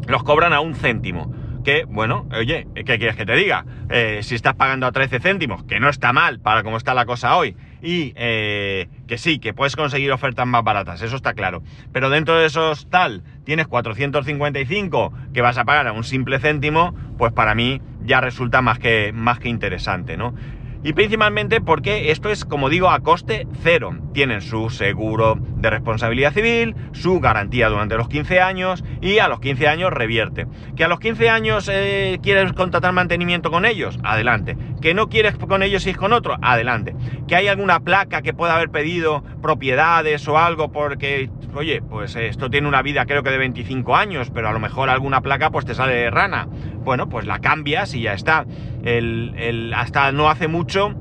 Los 0.08 0.24
cobran 0.24 0.54
a 0.54 0.62
un 0.62 0.74
céntimo 0.74 1.43
que, 1.64 1.86
bueno, 1.86 2.28
oye, 2.38 2.68
¿qué 2.76 2.84
quieres 2.84 3.16
que 3.16 3.26
te 3.26 3.36
diga? 3.36 3.66
Eh, 3.90 4.20
si 4.22 4.36
estás 4.36 4.56
pagando 4.56 4.86
a 4.86 4.92
13 4.92 5.20
céntimos, 5.20 5.64
que 5.64 5.80
no 5.80 5.90
está 5.90 6.14
mal 6.14 6.40
para 6.40 6.64
cómo 6.64 6.78
está 6.78 6.94
la 6.94 7.06
cosa 7.06 7.36
hoy, 7.36 7.56
y 7.82 8.14
eh, 8.16 8.88
que 9.08 9.18
sí, 9.18 9.40
que 9.40 9.54
puedes 9.54 9.76
conseguir 9.76 10.12
ofertas 10.12 10.46
más 10.46 10.64
baratas, 10.64 11.02
eso 11.02 11.16
está 11.16 11.34
claro. 11.34 11.64
Pero 11.92 12.10
dentro 12.10 12.38
de 12.38 12.46
esos 12.46 12.90
tal, 12.90 13.24
tienes 13.46 13.68
455 13.68 15.14
que 15.34 15.42
vas 15.42 15.58
a 15.58 15.66
pagar 15.66 15.88
a 15.88 15.94
un 15.94 16.04
simple 16.04 16.40
céntimo, 16.40 16.94
pues 17.18 17.34
para 17.34 17.56
mí 17.56 17.82
ya 18.04 18.22
resulta 18.22 18.62
más 18.62 18.80
que, 18.80 19.12
más 19.14 19.40
que 19.40 19.50
interesante, 19.50 20.18
¿no? 20.18 20.34
Y 20.84 20.94
principalmente 20.94 21.62
porque 21.62 22.12
esto 22.12 22.30
es, 22.30 22.44
como 22.44 22.70
digo, 22.70 22.90
a 22.90 23.00
coste 23.00 23.48
cero. 23.62 23.98
Tienen 24.14 24.42
su 24.42 24.70
seguro 24.70 25.38
de 25.40 25.70
responsabilidad 25.70 26.34
civil, 26.34 26.76
su 26.92 27.22
garantía 27.22 27.70
durante 27.70 27.96
los 27.96 28.10
15 28.10 28.42
años 28.42 28.84
y 29.02 29.20
a 29.20 29.30
los 29.30 29.40
15 29.40 29.68
años 29.70 29.94
revierte. 29.94 30.46
Que 30.76 30.84
a 30.84 30.90
los 30.90 31.00
15 31.00 31.30
años 31.30 31.70
eh, 31.72 32.20
quieres 32.22 32.52
contratar 32.52 32.92
mantenimiento 32.92 33.50
con 33.50 33.66
ellos, 33.66 33.98
adelante. 34.04 34.58
Que 34.82 34.94
no 34.94 35.08
quieres 35.08 35.36
con 35.38 35.64
ellos 35.64 35.88
es 35.88 35.96
con 35.96 36.12
otro, 36.12 36.36
adelante. 36.42 36.94
Que 37.30 37.38
hay 37.38 37.48
alguna 37.48 37.80
placa 37.80 38.22
que 38.22 38.34
pueda 38.34 38.56
haber 38.56 38.70
pedido 38.70 39.24
propiedades 39.42 40.28
o 40.28 40.38
algo 40.38 40.72
porque, 40.72 41.30
oye, 41.56 41.82
pues 41.82 42.16
esto 42.18 42.50
tiene 42.50 42.68
una 42.68 42.82
vida 42.82 43.06
creo 43.06 43.24
que 43.24 43.32
de 43.32 43.38
25 43.38 43.96
años, 43.96 44.32
pero 44.34 44.50
a 44.50 44.54
lo 44.54 44.60
mejor 44.60 44.90
alguna 44.90 45.22
placa 45.22 45.50
pues 45.50 45.66
te 45.66 45.76
sale 45.76 45.94
de 45.94 46.10
rana. 46.10 46.50
Bueno, 46.84 47.08
pues 47.10 47.26
la 47.26 47.40
cambias 47.40 47.94
y 47.94 48.02
ya 48.02 48.14
está. 48.14 48.46
El, 48.84 49.74
hasta 49.76 50.12
no 50.12 50.30
hace 50.30 50.48
mucho 50.48 50.94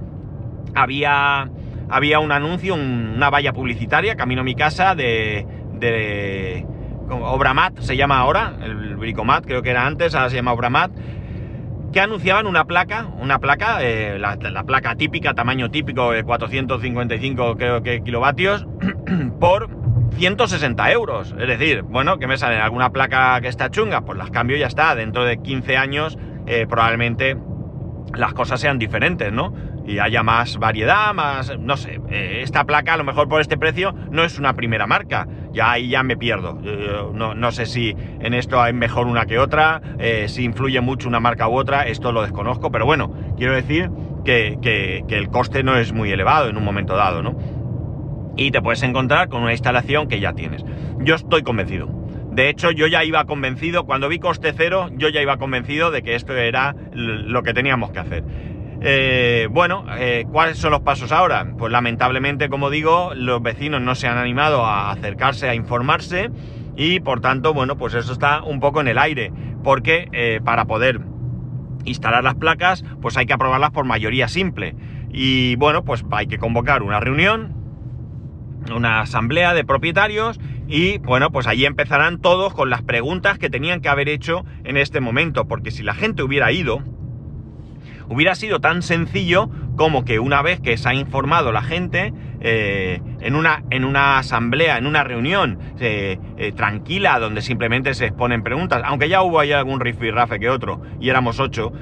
había, 0.74 1.50
había 1.88 2.18
un 2.20 2.32
anuncio, 2.32 2.74
una 2.74 3.30
valla 3.30 3.52
publicitaria, 3.52 4.16
camino 4.16 4.42
a 4.42 4.44
mi 4.44 4.54
casa, 4.54 4.94
de, 4.94 5.46
de 5.74 6.66
Obramat, 7.10 7.80
se 7.80 7.96
llama 7.96 8.18
ahora, 8.18 8.54
el 8.62 8.96
Bricomat 8.96 9.44
creo 9.44 9.62
que 9.62 9.70
era 9.70 9.86
antes, 9.86 10.14
ahora 10.14 10.30
se 10.30 10.36
llama 10.36 10.52
Obramat, 10.52 10.92
que 11.92 12.00
anunciaban 12.00 12.46
una 12.46 12.64
placa, 12.64 13.06
una 13.20 13.38
placa, 13.38 13.82
eh, 13.82 14.18
la, 14.18 14.64
placa 14.64 14.94
típica, 14.96 15.34
tamaño 15.34 15.70
típico 15.70 16.12
de 16.12 16.24
455 16.24 17.56
creo 17.56 17.82
que 17.82 18.02
kilovatios, 18.02 18.66
por 19.40 19.68
160 20.16 20.92
euros. 20.92 21.34
Es 21.38 21.48
decir, 21.48 21.82
bueno, 21.82 22.18
que 22.18 22.26
me 22.26 22.36
sale 22.38 22.58
alguna 22.58 22.90
placa 22.90 23.40
que 23.40 23.48
está 23.48 23.70
chunga, 23.70 24.02
pues 24.02 24.18
las 24.18 24.30
cambio 24.30 24.56
y 24.56 24.60
ya 24.60 24.66
está. 24.66 24.94
Dentro 24.94 25.24
de 25.24 25.38
15 25.38 25.76
años 25.76 26.18
eh, 26.46 26.66
probablemente 26.68 27.36
las 28.14 28.34
cosas 28.34 28.60
sean 28.60 28.78
diferentes, 28.78 29.32
¿no? 29.32 29.54
Y, 29.86 29.98
haya 29.98 30.22
más 30.22 30.58
variedad, 30.58 31.12
más, 31.14 31.58
no 31.58 31.76
sé, 31.76 32.00
eh, 32.10 32.40
esta 32.42 32.64
placa 32.64 32.94
a 32.94 32.96
lo 32.96 33.04
mejor 33.04 33.28
por 33.28 33.40
este 33.40 33.56
precio 33.56 33.94
no 34.10 34.22
es 34.22 34.38
una 34.38 34.54
primera 34.54 34.86
marca, 34.86 35.26
ya 35.52 35.72
ahí 35.72 35.88
ya 35.88 36.02
me 36.02 36.16
pierdo, 36.16 36.58
no, 37.14 37.34
no, 37.34 37.52
sé 37.52 37.66
si 37.66 37.96
en 38.20 38.34
esto 38.34 38.60
hay 38.60 38.72
mejor 38.72 39.06
una 39.06 39.26
que 39.26 39.38
otra, 39.38 39.80
eh, 39.98 40.26
si 40.28 40.44
influye 40.44 40.80
mucho 40.80 41.08
una 41.08 41.20
marca 41.20 41.48
u 41.48 41.56
otra, 41.56 41.86
esto 41.86 42.12
lo 42.12 42.22
desconozco, 42.22 42.70
pero 42.70 42.86
bueno, 42.86 43.12
quiero 43.36 43.54
decir 43.54 43.90
que, 44.24 44.58
que 44.62 45.16
el 45.16 45.28
coste 45.28 45.64
no 45.64 45.76
es 45.76 45.92
muy 45.92 46.12
elevado 46.12 46.48
en 46.48 46.56
un 46.56 46.64
momento 46.64 46.94
dado, 46.94 47.22
¿no? 47.22 47.61
Y 48.36 48.50
te 48.50 48.62
puedes 48.62 48.82
encontrar 48.82 49.28
con 49.28 49.42
una 49.42 49.52
instalación 49.52 50.08
que 50.08 50.20
ya 50.20 50.32
tienes. 50.32 50.64
Yo 51.00 51.14
estoy 51.14 51.42
convencido. 51.42 51.88
De 52.32 52.48
hecho, 52.48 52.70
yo 52.70 52.86
ya 52.86 53.04
iba 53.04 53.24
convencido, 53.26 53.84
cuando 53.84 54.08
vi 54.08 54.18
coste 54.18 54.54
cero, 54.56 54.88
yo 54.96 55.10
ya 55.10 55.20
iba 55.20 55.36
convencido 55.36 55.90
de 55.90 56.02
que 56.02 56.14
esto 56.14 56.34
era 56.34 56.74
lo 56.92 57.42
que 57.42 57.52
teníamos 57.52 57.90
que 57.90 57.98
hacer. 57.98 58.24
Eh, 58.80 59.48
bueno, 59.50 59.84
eh, 59.96 60.24
¿cuáles 60.32 60.58
son 60.58 60.72
los 60.72 60.80
pasos 60.80 61.12
ahora? 61.12 61.46
Pues 61.56 61.70
lamentablemente, 61.70 62.48
como 62.48 62.70
digo, 62.70 63.12
los 63.14 63.42
vecinos 63.42 63.80
no 63.82 63.94
se 63.94 64.08
han 64.08 64.18
animado 64.18 64.64
a 64.64 64.90
acercarse 64.90 65.48
a 65.48 65.54
informarse 65.54 66.30
y 66.74 67.00
por 67.00 67.20
tanto, 67.20 67.54
bueno, 67.54 67.76
pues 67.76 67.94
eso 67.94 68.12
está 68.12 68.42
un 68.42 68.60
poco 68.60 68.80
en 68.80 68.88
el 68.88 68.98
aire, 68.98 69.32
porque 69.62 70.08
eh, 70.12 70.40
para 70.42 70.64
poder 70.64 71.00
instalar 71.84 72.24
las 72.24 72.34
placas, 72.34 72.84
pues 73.00 73.16
hay 73.16 73.26
que 73.26 73.34
aprobarlas 73.34 73.70
por 73.70 73.84
mayoría 73.84 74.26
simple. 74.26 74.74
Y 75.10 75.56
bueno, 75.56 75.84
pues 75.84 76.04
hay 76.10 76.26
que 76.26 76.38
convocar 76.38 76.82
una 76.82 76.98
reunión, 76.98 77.61
una 78.74 79.00
asamblea 79.00 79.54
de 79.54 79.64
propietarios 79.64 80.38
y 80.68 80.98
bueno, 80.98 81.30
pues 81.30 81.46
allí 81.46 81.66
empezarán 81.66 82.20
todos 82.20 82.54
con 82.54 82.70
las 82.70 82.82
preguntas 82.82 83.38
que 83.38 83.50
tenían 83.50 83.80
que 83.80 83.88
haber 83.88 84.08
hecho 84.08 84.44
en 84.64 84.76
este 84.76 85.00
momento, 85.00 85.46
porque 85.46 85.70
si 85.70 85.82
la 85.82 85.94
gente 85.94 86.22
hubiera 86.22 86.52
ido, 86.52 86.82
hubiera 88.08 88.34
sido 88.34 88.60
tan 88.60 88.82
sencillo 88.82 89.50
como 89.76 90.04
que 90.04 90.18
una 90.18 90.42
vez 90.42 90.60
que 90.60 90.76
se 90.76 90.88
ha 90.88 90.94
informado 90.94 91.52
la 91.52 91.62
gente, 91.62 92.12
eh, 92.40 93.00
en, 93.20 93.34
una, 93.34 93.64
en 93.70 93.84
una 93.84 94.18
asamblea, 94.18 94.78
en 94.78 94.86
una 94.86 95.04
reunión 95.04 95.58
eh, 95.80 96.18
eh, 96.36 96.52
tranquila, 96.52 97.18
donde 97.18 97.40
simplemente 97.40 97.94
se 97.94 98.06
exponen 98.06 98.42
preguntas, 98.42 98.82
aunque 98.84 99.08
ya 99.08 99.22
hubo 99.22 99.40
ahí 99.40 99.52
algún 99.52 99.80
rifirrafe 99.80 100.38
que 100.40 100.50
otro, 100.50 100.82
y 101.00 101.08
éramos 101.08 101.40
ocho, 101.40 101.72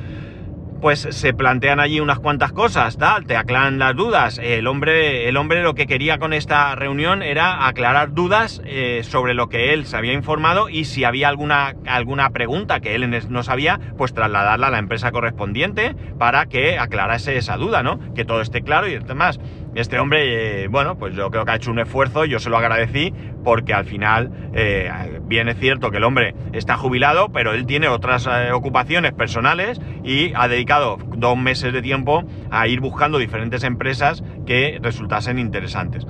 pues 0.81 1.01
se 1.11 1.35
plantean 1.35 1.81
allí 1.81 2.01
unas 2.01 2.19
cuantas 2.19 2.53
cosas, 2.53 2.97
tal, 2.97 3.27
te 3.27 3.37
aclaran 3.37 3.79
las 3.79 3.95
dudas. 3.95 4.39
El 4.43 4.67
hombre, 4.67 5.29
el 5.29 5.37
hombre 5.37 5.63
lo 5.63 5.75
que 5.75 5.87
quería 5.87 6.19
con 6.19 6.33
esta 6.33 6.75
reunión 6.75 7.23
era 7.23 7.67
aclarar 7.67 8.15
dudas 8.15 8.63
eh, 8.65 9.03
sobre 9.05 9.35
lo 9.35 9.49
que 9.49 9.73
él 9.73 9.87
se 9.87 9.97
había 9.97 10.13
informado 10.13 10.69
y 10.69 10.85
si 10.85 11.05
había 11.05 11.29
alguna, 11.29 11.75
alguna 11.87 12.31
pregunta 12.31 12.81
que 12.81 12.95
él 12.95 13.11
no 13.29 13.43
sabía, 13.43 13.81
pues 13.97 14.15
trasladarla 14.15 14.69
a 14.69 14.71
la 14.71 14.79
empresa 14.79 15.13
correspondiente 15.13 15.95
para 16.19 16.47
que 16.47 16.79
aclarase 16.79 17.37
esa 17.37 17.57
duda, 17.57 17.83
¿no? 17.83 17.99
Que 18.15 18.25
todo 18.25 18.41
esté 18.41 18.63
claro 18.63 18.89
y 18.89 18.99
demás. 18.99 19.39
Este 19.75 20.01
hombre, 20.01 20.65
eh, 20.65 20.69
bueno, 20.69 20.99
pues 20.99 21.15
yo 21.15 21.31
creo 21.31 21.45
que 21.45 21.53
ha 21.53 21.55
hecho 21.55 21.71
un 21.71 21.79
esfuerzo, 21.79 22.25
yo 22.25 22.41
se 22.41 22.51
lo 22.51 22.59
agradecí, 22.59 23.15
porque 23.45 23.73
al 23.73 23.85
final, 23.85 24.31
eh, 24.53 24.91
bien 25.23 25.49
es 25.49 25.59
cierto 25.59 25.93
que 25.93 25.99
el 25.99 26.05
hombre 26.05 26.35
está 26.53 26.77
jubilado, 26.77 27.29
pero 27.29 27.53
él 27.53 27.67
tiene 27.67 27.87
otras 27.87 28.27
eh, 28.27 28.51
ocupaciones 28.53 29.13
personales 29.13 29.81
y 30.03 30.33
ha 30.35 30.49
dedicado 30.49 30.99
dos 31.17 31.39
meses 31.39 31.73
de 31.73 31.83
tiempo 31.83 32.25
a 32.51 32.67
ir 32.67 32.81
buscando 32.81 33.19
diferentes 33.19 33.63
empresas 33.63 34.25
que 34.45 34.81
resultasen 34.83 35.39
interesantes. 35.39 36.05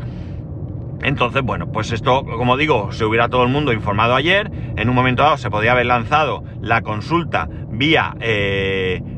Entonces, 1.03 1.43
bueno, 1.43 1.71
pues 1.73 1.93
esto, 1.93 2.25
como 2.25 2.57
digo, 2.57 2.93
se 2.93 3.05
hubiera 3.05 3.29
todo 3.29 3.43
el 3.43 3.49
mundo 3.49 3.73
informado 3.73 4.15
ayer. 4.15 4.51
En 4.77 4.89
un 4.89 4.95
momento 4.95 5.23
dado 5.23 5.39
se 5.39 5.51
podía 5.51 5.73
haber 5.73 5.87
lanzado 5.87 6.45
la 6.61 6.83
consulta 6.83 7.49
vía 7.81 8.15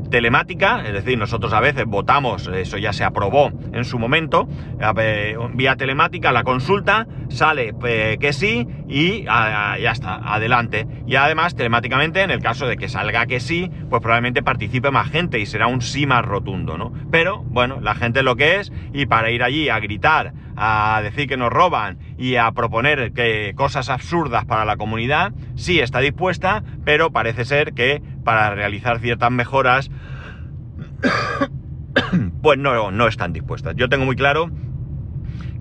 telemática, 0.09 0.83
es 0.85 0.93
decir, 0.93 1.17
nosotros 1.17 1.51
a 1.53 1.59
veces 1.59 1.85
votamos, 1.85 2.47
eso 2.47 2.77
ya 2.77 2.93
se 2.93 3.03
aprobó 3.03 3.51
en 3.73 3.83
su 3.83 3.99
momento, 3.99 4.47
vía 5.53 5.75
telemática 5.75 6.31
la 6.31 6.43
consulta, 6.43 7.07
sale 7.29 7.73
eh, 7.85 8.17
que 8.19 8.31
sí 8.31 8.67
y 8.87 9.25
ah, 9.27 9.75
ya 9.81 9.91
está, 9.91 10.15
adelante. 10.15 10.87
Y 11.07 11.15
además, 11.15 11.55
telemáticamente, 11.55 12.21
en 12.21 12.31
el 12.31 12.41
caso 12.41 12.67
de 12.67 12.77
que 12.77 12.87
salga 12.87 13.25
que 13.25 13.39
sí, 13.39 13.71
pues 13.89 14.01
probablemente 14.01 14.43
participe 14.43 14.91
más 14.91 15.09
gente 15.09 15.39
y 15.39 15.45
será 15.45 15.67
un 15.67 15.81
sí 15.81 16.05
más 16.05 16.23
rotundo, 16.23 16.77
¿no? 16.77 16.93
Pero, 17.11 17.43
bueno, 17.43 17.81
la 17.81 17.95
gente 17.95 18.19
es 18.19 18.25
lo 18.25 18.35
que 18.35 18.59
es 18.59 18.71
y 18.93 19.07
para 19.07 19.31
ir 19.31 19.43
allí 19.43 19.69
a 19.69 19.79
gritar, 19.79 20.33
a 20.55 21.01
decir 21.03 21.27
que 21.27 21.37
nos 21.37 21.51
roban 21.51 21.97
y 22.17 22.35
a 22.35 22.51
proponer 22.51 23.13
que 23.13 23.53
cosas 23.55 23.89
absurdas 23.89 24.45
para 24.45 24.65
la 24.65 24.77
comunidad, 24.77 25.33
sí 25.55 25.79
está 25.79 25.99
dispuesta, 25.99 26.63
pero 26.85 27.11
parece 27.11 27.45
ser 27.45 27.73
que 27.73 28.01
para 28.23 28.53
realizar 28.55 28.99
ciertas 28.99 29.31
mejoras, 29.31 29.91
pues 32.41 32.59
no, 32.59 32.91
no 32.91 33.07
están 33.07 33.33
dispuestas. 33.33 33.75
Yo 33.75 33.89
tengo 33.89 34.05
muy 34.05 34.15
claro 34.15 34.49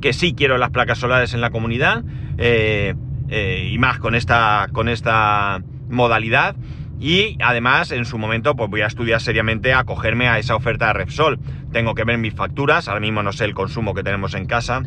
que 0.01 0.12
sí 0.12 0.35
quiero 0.35 0.59
las 0.59 0.70
placas 0.70 0.98
solares 0.98 1.33
en 1.33 1.40
la 1.40 1.51
comunidad 1.51 2.05
eh, 2.37 2.94
eh, 3.29 3.70
y 3.72 3.79
más 3.79 3.98
con 3.98 4.14
esta, 4.14 4.68
con 4.72 4.88
esta 4.88 5.62
modalidad. 5.88 6.57
Y 7.01 7.37
además, 7.42 7.90
en 7.90 8.05
su 8.05 8.18
momento, 8.18 8.55
pues 8.55 8.70
voy 8.70 8.83
a 8.83 8.87
estudiar 8.87 9.20
seriamente 9.20 9.72
acogerme 9.72 10.29
a 10.29 10.38
esa 10.38 10.55
oferta 10.55 10.88
de 10.88 10.92
Repsol. 10.92 11.40
Tengo 11.72 11.94
que 11.94 12.05
ver 12.05 12.18
mis 12.18 12.35
facturas, 12.35 12.88
ahora 12.88 13.01
mismo 13.01 13.22
no 13.22 13.33
sé 13.33 13.44
el 13.44 13.55
consumo 13.55 13.94
que 13.94 14.03
tenemos 14.03 14.35
en 14.35 14.46
casa. 14.46 14.83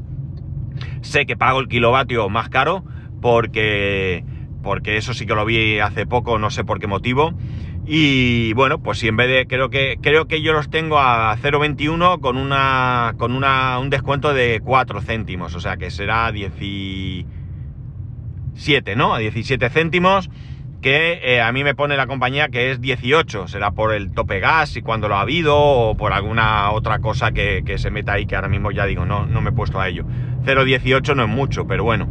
Sé 1.01 1.25
que 1.25 1.35
pago 1.35 1.59
el 1.59 1.67
kilovatio 1.67 2.29
más 2.29 2.49
caro 2.49 2.85
porque, 3.21 4.23
porque 4.65 4.97
eso 4.97 5.13
sí 5.13 5.25
que 5.27 5.35
lo 5.35 5.45
vi 5.45 5.79
hace 5.79 6.05
poco, 6.07 6.39
no 6.39 6.49
sé 6.49 6.63
por 6.65 6.79
qué 6.79 6.87
motivo. 6.87 7.35
Y 7.85 8.51
bueno, 8.53 8.79
pues 8.79 8.97
si 8.97 9.07
en 9.07 9.15
vez 9.15 9.27
de, 9.29 9.45
creo 9.45 9.69
que, 9.69 9.99
creo 10.01 10.27
que 10.27 10.41
yo 10.41 10.53
los 10.53 10.71
tengo 10.71 10.97
a 10.99 11.37
0,21 11.37 12.19
con 12.19 12.35
una, 12.35 13.13
con 13.17 13.33
una, 13.33 13.77
un 13.77 13.91
descuento 13.91 14.33
de 14.33 14.59
4 14.63 15.01
céntimos, 15.01 15.53
o 15.53 15.59
sea 15.59 15.77
que 15.77 15.91
será 15.91 16.31
17, 16.31 18.95
¿no? 18.95 19.13
A 19.13 19.19
17 19.19 19.69
céntimos, 19.69 20.31
que 20.81 21.19
eh, 21.23 21.41
a 21.41 21.51
mí 21.51 21.63
me 21.63 21.75
pone 21.75 21.95
la 21.95 22.07
compañía 22.07 22.49
que 22.49 22.71
es 22.71 22.81
18, 22.81 23.47
será 23.47 23.69
por 23.69 23.93
el 23.93 24.13
tope 24.13 24.39
gas 24.39 24.75
y 24.77 24.81
cuando 24.81 25.07
lo 25.07 25.15
ha 25.15 25.21
habido 25.21 25.55
o 25.55 25.95
por 25.95 26.11
alguna 26.11 26.71
otra 26.71 26.97
cosa 26.99 27.33
que, 27.33 27.63
se 27.77 27.91
meta 27.91 28.13
ahí 28.13 28.25
que 28.25 28.35
ahora 28.35 28.49
mismo 28.49 28.71
ya 28.71 28.87
digo, 28.87 29.05
no, 29.05 29.27
no 29.27 29.41
me 29.41 29.51
he 29.51 29.53
puesto 29.53 29.79
a 29.79 29.87
ello. 29.87 30.05
0,18 30.43 31.15
no 31.15 31.21
es 31.23 31.29
mucho, 31.29 31.67
pero 31.67 31.83
bueno, 31.83 32.09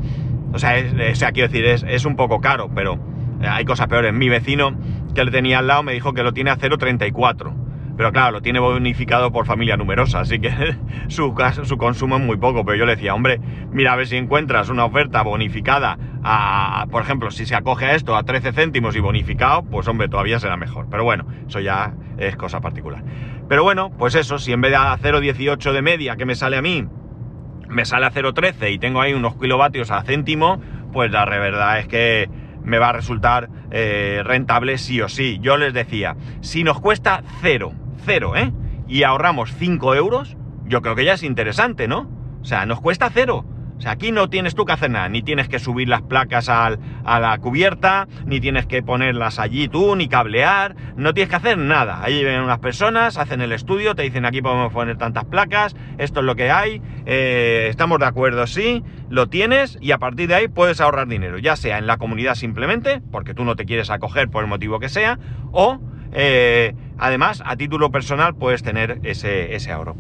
o 0.55 0.59
sea, 0.59 1.14
sea 1.14 1.33
quiero 1.33 1.49
decir, 1.49 1.67
es, 1.67 1.85
es 1.87 2.05
un 2.05 2.17
poco 2.17 2.40
caro, 2.40 2.71
pero 2.75 2.95
eh, 3.43 3.49
hay 3.49 3.64
cosas 3.64 3.88
peores. 3.88 4.12
Mi 4.14 4.29
vecino 4.29 4.77
que 5.14 5.25
le 5.25 5.31
tenía 5.31 5.59
al 5.59 5.67
lado 5.67 5.83
me 5.83 5.93
dijo 5.93 6.14
que 6.14 6.23
lo 6.23 6.33
tiene 6.33 6.51
a 6.51 6.57
0,34. 6.57 7.53
Pero 7.97 8.11
claro, 8.12 8.33
lo 8.33 8.43
tiene 8.43 8.59
bonificado 8.59 9.31
por 9.31 9.47
familia 9.47 9.77
numerosa, 9.77 10.21
así 10.21 10.40
que 10.40 10.51
su, 11.09 11.35
su 11.62 11.77
consumo 11.77 12.17
es 12.17 12.23
muy 12.23 12.37
poco. 12.37 12.64
Pero 12.64 12.79
yo 12.79 12.87
le 12.87 12.97
decía, 12.97 13.14
hombre, 13.14 13.40
mira 13.71 13.93
a 13.93 13.97
ver 13.97 14.07
si 14.07 14.17
encuentras 14.17 14.69
una 14.69 14.85
oferta 14.85 15.23
bonificada 15.23 15.99
a, 16.25 16.87
por 16.90 17.03
ejemplo, 17.03 17.31
si 17.31 17.47
se 17.47 17.55
acoge 17.55 17.87
a 17.87 17.95
esto 17.95 18.17
a 18.17 18.25
13 18.25 18.53
céntimos 18.53 18.97
y 18.97 19.01
bonificado, 19.01 19.62
pues 19.62 19.87
hombre, 19.88 20.09
todavía 20.09 20.40
será 20.40 20.57
mejor. 20.57 20.87
Pero 20.90 21.05
bueno, 21.05 21.27
eso 21.47 21.61
ya 21.61 21.95
es 22.19 22.37
cosa 22.37 22.61
particular. 22.61 23.05
Pero 23.49 23.62
bueno, 23.62 23.90
pues 23.97 24.14
eso, 24.14 24.38
si 24.38 24.53
en 24.53 24.61
vez 24.61 24.73
de 24.73 24.77
a 24.77 24.97
0,18 24.97 25.73
de 25.73 25.83
media 25.83 26.17
que 26.17 26.25
me 26.25 26.35
sale 26.35 26.57
a 26.57 26.62
mí, 26.62 26.87
me 27.68 27.85
sale 27.85 28.07
a 28.07 28.12
0,13 28.12 28.72
y 28.72 28.79
tengo 28.79 29.00
ahí 29.00 29.12
unos 29.12 29.37
kilovatios 29.37 29.90
a 29.90 30.03
céntimo, 30.03 30.61
pues 30.92 31.11
la 31.11 31.24
verdad 31.24 31.79
es 31.79 31.88
que 31.88 32.29
me 32.62 32.79
va 32.79 32.90
a 32.90 32.92
resultar 32.92 33.48
eh, 33.70 34.22
rentable 34.24 34.79
sí 34.79 35.00
o 35.00 35.09
sí. 35.09 35.38
Yo 35.40 35.57
les 35.57 35.74
decía, 35.74 36.16
si 36.40 36.64
nos 36.64 36.81
cuesta 36.81 37.22
cero, 37.40 37.72
cero, 38.05 38.37
¿eh? 38.37 38.53
Y 38.87 39.03
ahorramos 39.03 39.53
5 39.55 39.94
euros, 39.94 40.37
yo 40.64 40.83
creo 40.83 40.94
que 40.94 41.05
ya 41.05 41.14
es 41.14 41.22
interesante, 41.22 41.88
¿no? 41.88 42.11
O 42.40 42.44
sea, 42.44 42.66
nos 42.66 42.81
cuesta 42.81 43.11
cero. 43.12 43.44
O 43.77 43.81
sea, 43.81 43.93
aquí 43.93 44.13
no 44.13 44.31
tienes 44.31 44.55
tú 44.55 44.65
que 44.65 44.73
hacer 44.73 44.91
nada, 44.91 45.09
ni 45.09 45.23
tienes 45.23 45.49
que 45.49 45.59
subir 45.59 45.89
las 45.89 46.03
placas 46.03 46.49
a 46.49 46.71
la 47.05 47.39
cubierta, 47.39 48.07
ni 48.25 48.41
tienes 48.41 48.67
que 48.67 48.83
ponerlas 48.83 49.39
allí 49.39 49.69
tú, 49.69 49.97
ni 49.97 50.09
cablear, 50.09 50.77
no 50.97 51.13
tienes 51.13 51.31
que 51.31 51.37
hacer 51.37 51.59
nada. 51.59 52.03
Ahí 52.03 52.23
vienen 52.23 52.43
unas 52.43 52.61
personas, 52.61 53.19
hacen 53.19 53.41
el 53.41 53.53
estudio, 53.53 53.95
te 53.95 54.03
dicen 54.03 54.25
aquí 54.25 54.41
podemos 54.41 54.73
poner 54.73 54.97
tantas 54.97 55.25
placas, 55.25 55.75
esto 55.99 56.21
es 56.21 56.27
lo 56.27 56.37
que 56.37 56.51
hay, 56.51 56.81
eh, 57.05 57.67
estamos 57.69 57.99
de 57.99 58.07
acuerdo, 58.07 58.47
sí, 58.47 58.85
lo 59.11 59.29
tienes 59.29 59.77
y 59.81 59.91
a 59.91 59.99
partir 59.99 60.29
de 60.29 60.37
ahí 60.37 60.49
puedes 60.49 60.81
ahorrar 60.81 61.09
dinero, 61.09 61.39
ya 61.39 61.57
sea 61.57 61.79
en 61.79 61.87
la 61.87 61.97
comunidad 61.97 62.37
simplemente, 62.37 63.03
porque 63.11 63.35
tú 63.35 63.45
no 63.45 63.57
te 63.57 63.65
quieres 63.65 63.91
acoger 63.91 64.29
por 64.29 64.45
el 64.45 64.49
motivo 64.49 64.79
que 64.79 64.89
sea, 64.89 65.19
o 65.51 65.81
eh, 66.13 66.75
además 66.97 67.43
a 67.45 67.57
título 67.57 67.91
personal 67.91 68.37
puedes 68.37 68.63
tener 68.63 69.01
ese, 69.03 69.55
ese 69.55 69.73
ahorro. 69.73 69.97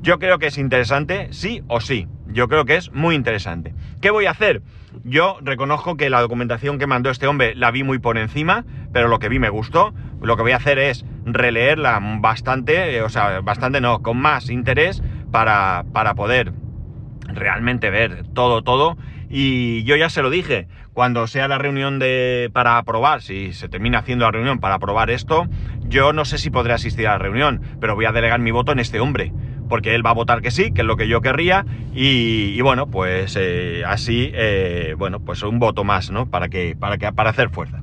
Yo 0.00 0.18
creo 0.18 0.38
que 0.38 0.46
es 0.46 0.56
interesante, 0.56 1.28
sí 1.32 1.62
o 1.66 1.80
sí. 1.80 2.06
Yo 2.32 2.48
creo 2.48 2.64
que 2.64 2.76
es 2.76 2.92
muy 2.92 3.14
interesante. 3.14 3.74
¿Qué 4.00 4.10
voy 4.10 4.26
a 4.26 4.30
hacer? 4.30 4.62
Yo 5.04 5.38
reconozco 5.42 5.96
que 5.96 6.10
la 6.10 6.20
documentación 6.20 6.78
que 6.78 6.86
mandó 6.86 7.10
este 7.10 7.26
hombre 7.26 7.54
la 7.54 7.70
vi 7.70 7.82
muy 7.82 7.98
por 7.98 8.18
encima, 8.18 8.64
pero 8.92 9.08
lo 9.08 9.18
que 9.18 9.28
vi 9.28 9.38
me 9.38 9.48
gustó. 9.48 9.92
Lo 10.22 10.36
que 10.36 10.42
voy 10.42 10.52
a 10.52 10.56
hacer 10.56 10.78
es 10.78 11.04
releerla 11.24 11.98
bastante, 12.20 12.96
eh, 12.96 13.02
o 13.02 13.08
sea, 13.08 13.40
bastante 13.40 13.80
no, 13.80 14.00
con 14.02 14.18
más 14.18 14.50
interés 14.50 15.02
para, 15.32 15.84
para 15.92 16.14
poder 16.14 16.52
realmente 17.26 17.90
ver 17.90 18.24
todo, 18.32 18.62
todo. 18.62 18.96
Y 19.28 19.84
yo 19.84 19.96
ya 19.96 20.10
se 20.10 20.22
lo 20.22 20.30
dije, 20.30 20.66
cuando 20.92 21.26
sea 21.26 21.48
la 21.48 21.58
reunión 21.58 21.98
de, 21.98 22.50
para 22.52 22.78
aprobar, 22.78 23.22
si 23.22 23.52
se 23.52 23.68
termina 23.68 24.00
haciendo 24.00 24.24
la 24.24 24.32
reunión 24.32 24.58
para 24.58 24.74
aprobar 24.74 25.10
esto, 25.10 25.46
yo 25.82 26.12
no 26.12 26.24
sé 26.24 26.38
si 26.38 26.50
podré 26.50 26.72
asistir 26.74 27.06
a 27.06 27.12
la 27.12 27.18
reunión, 27.18 27.60
pero 27.80 27.94
voy 27.94 28.06
a 28.06 28.12
delegar 28.12 28.40
mi 28.40 28.50
voto 28.50 28.72
en 28.72 28.80
este 28.80 29.00
hombre 29.00 29.32
porque 29.70 29.94
él 29.94 30.04
va 30.04 30.10
a 30.10 30.14
votar 30.14 30.42
que 30.42 30.50
sí, 30.50 30.72
que 30.72 30.82
es 30.82 30.86
lo 30.86 30.96
que 30.96 31.08
yo 31.08 31.22
querría, 31.22 31.64
y, 31.94 32.60
bueno, 32.60 32.88
pues 32.88 33.36
eh, 33.40 33.84
así, 33.86 34.30
eh, 34.34 34.94
bueno, 34.98 35.20
pues 35.20 35.42
un 35.44 35.60
voto 35.60 35.84
más, 35.84 36.10
¿no? 36.10 36.26
Para 36.26 36.48
que, 36.48 36.76
para 36.78 36.98
que, 36.98 37.10
para 37.12 37.30
hacer 37.30 37.48
fuerza. 37.50 37.80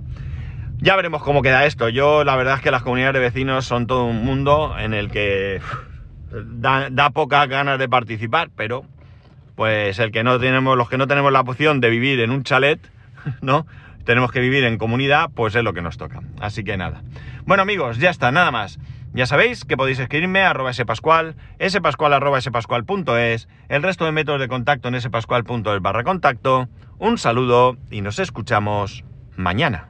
Ya 0.80 0.96
veremos 0.96 1.24
cómo 1.24 1.42
queda 1.42 1.66
esto. 1.66 1.90
Yo, 1.90 2.24
la 2.24 2.36
verdad 2.36 2.56
es 2.56 2.62
que 2.62 2.70
las 2.70 2.84
comunidades 2.84 3.16
de 3.16 3.20
vecinos 3.22 3.66
son 3.66 3.88
todo 3.88 4.04
un 4.04 4.24
mundo 4.24 4.76
en 4.78 4.94
el 4.94 5.10
que 5.10 5.62
da, 6.30 6.90
da 6.92 7.10
pocas 7.10 7.48
ganas 7.48 7.80
de 7.80 7.88
participar, 7.88 8.50
pero 8.56 8.84
pues 9.56 9.98
el 9.98 10.12
que 10.12 10.24
no 10.24 10.38
tenemos, 10.40 10.78
los 10.78 10.90
que 10.90 10.98
no 10.98 11.08
tenemos 11.08 11.32
la 11.32 11.40
opción 11.40 11.80
de 11.80 11.90
vivir 11.90 12.20
en 12.20 12.32
un 12.32 12.44
chalet, 12.44 12.80
¿no? 13.42 13.66
Tenemos 14.08 14.32
que 14.32 14.40
vivir 14.40 14.64
en 14.64 14.78
comunidad, 14.78 15.32
pues 15.36 15.54
es 15.54 15.66
lo 15.66 15.74
que 15.74 15.82
nos 15.82 15.98
toca. 15.98 16.22
Así 16.40 16.64
que 16.64 16.78
nada. 16.78 17.04
Bueno 17.44 17.64
amigos, 17.64 17.98
ya 17.98 18.10
está, 18.10 18.32
nada 18.32 18.52
más. 18.52 18.80
Ya 19.14 19.26
sabéis 19.26 19.66
que 19.66 19.76
podéis 19.76 20.00
escribirme 20.00 20.44
a 20.44 20.52
arroba 20.52 20.72
spascual, 20.72 21.36
spascual 21.62 22.14
arroba 22.14 22.40
spascual.es, 22.40 23.50
el 23.68 23.84
resto 23.84 24.06
de 24.06 24.14
métodos 24.14 24.40
de 24.40 24.48
contacto 24.48 24.88
en 24.88 25.02
spascual.es 25.02 25.82
barra 25.82 26.06
contacto. 26.06 26.70
Un 27.00 27.18
saludo 27.18 27.76
y 27.92 28.00
nos 28.00 28.20
escuchamos 28.20 29.04
mañana. 29.36 29.90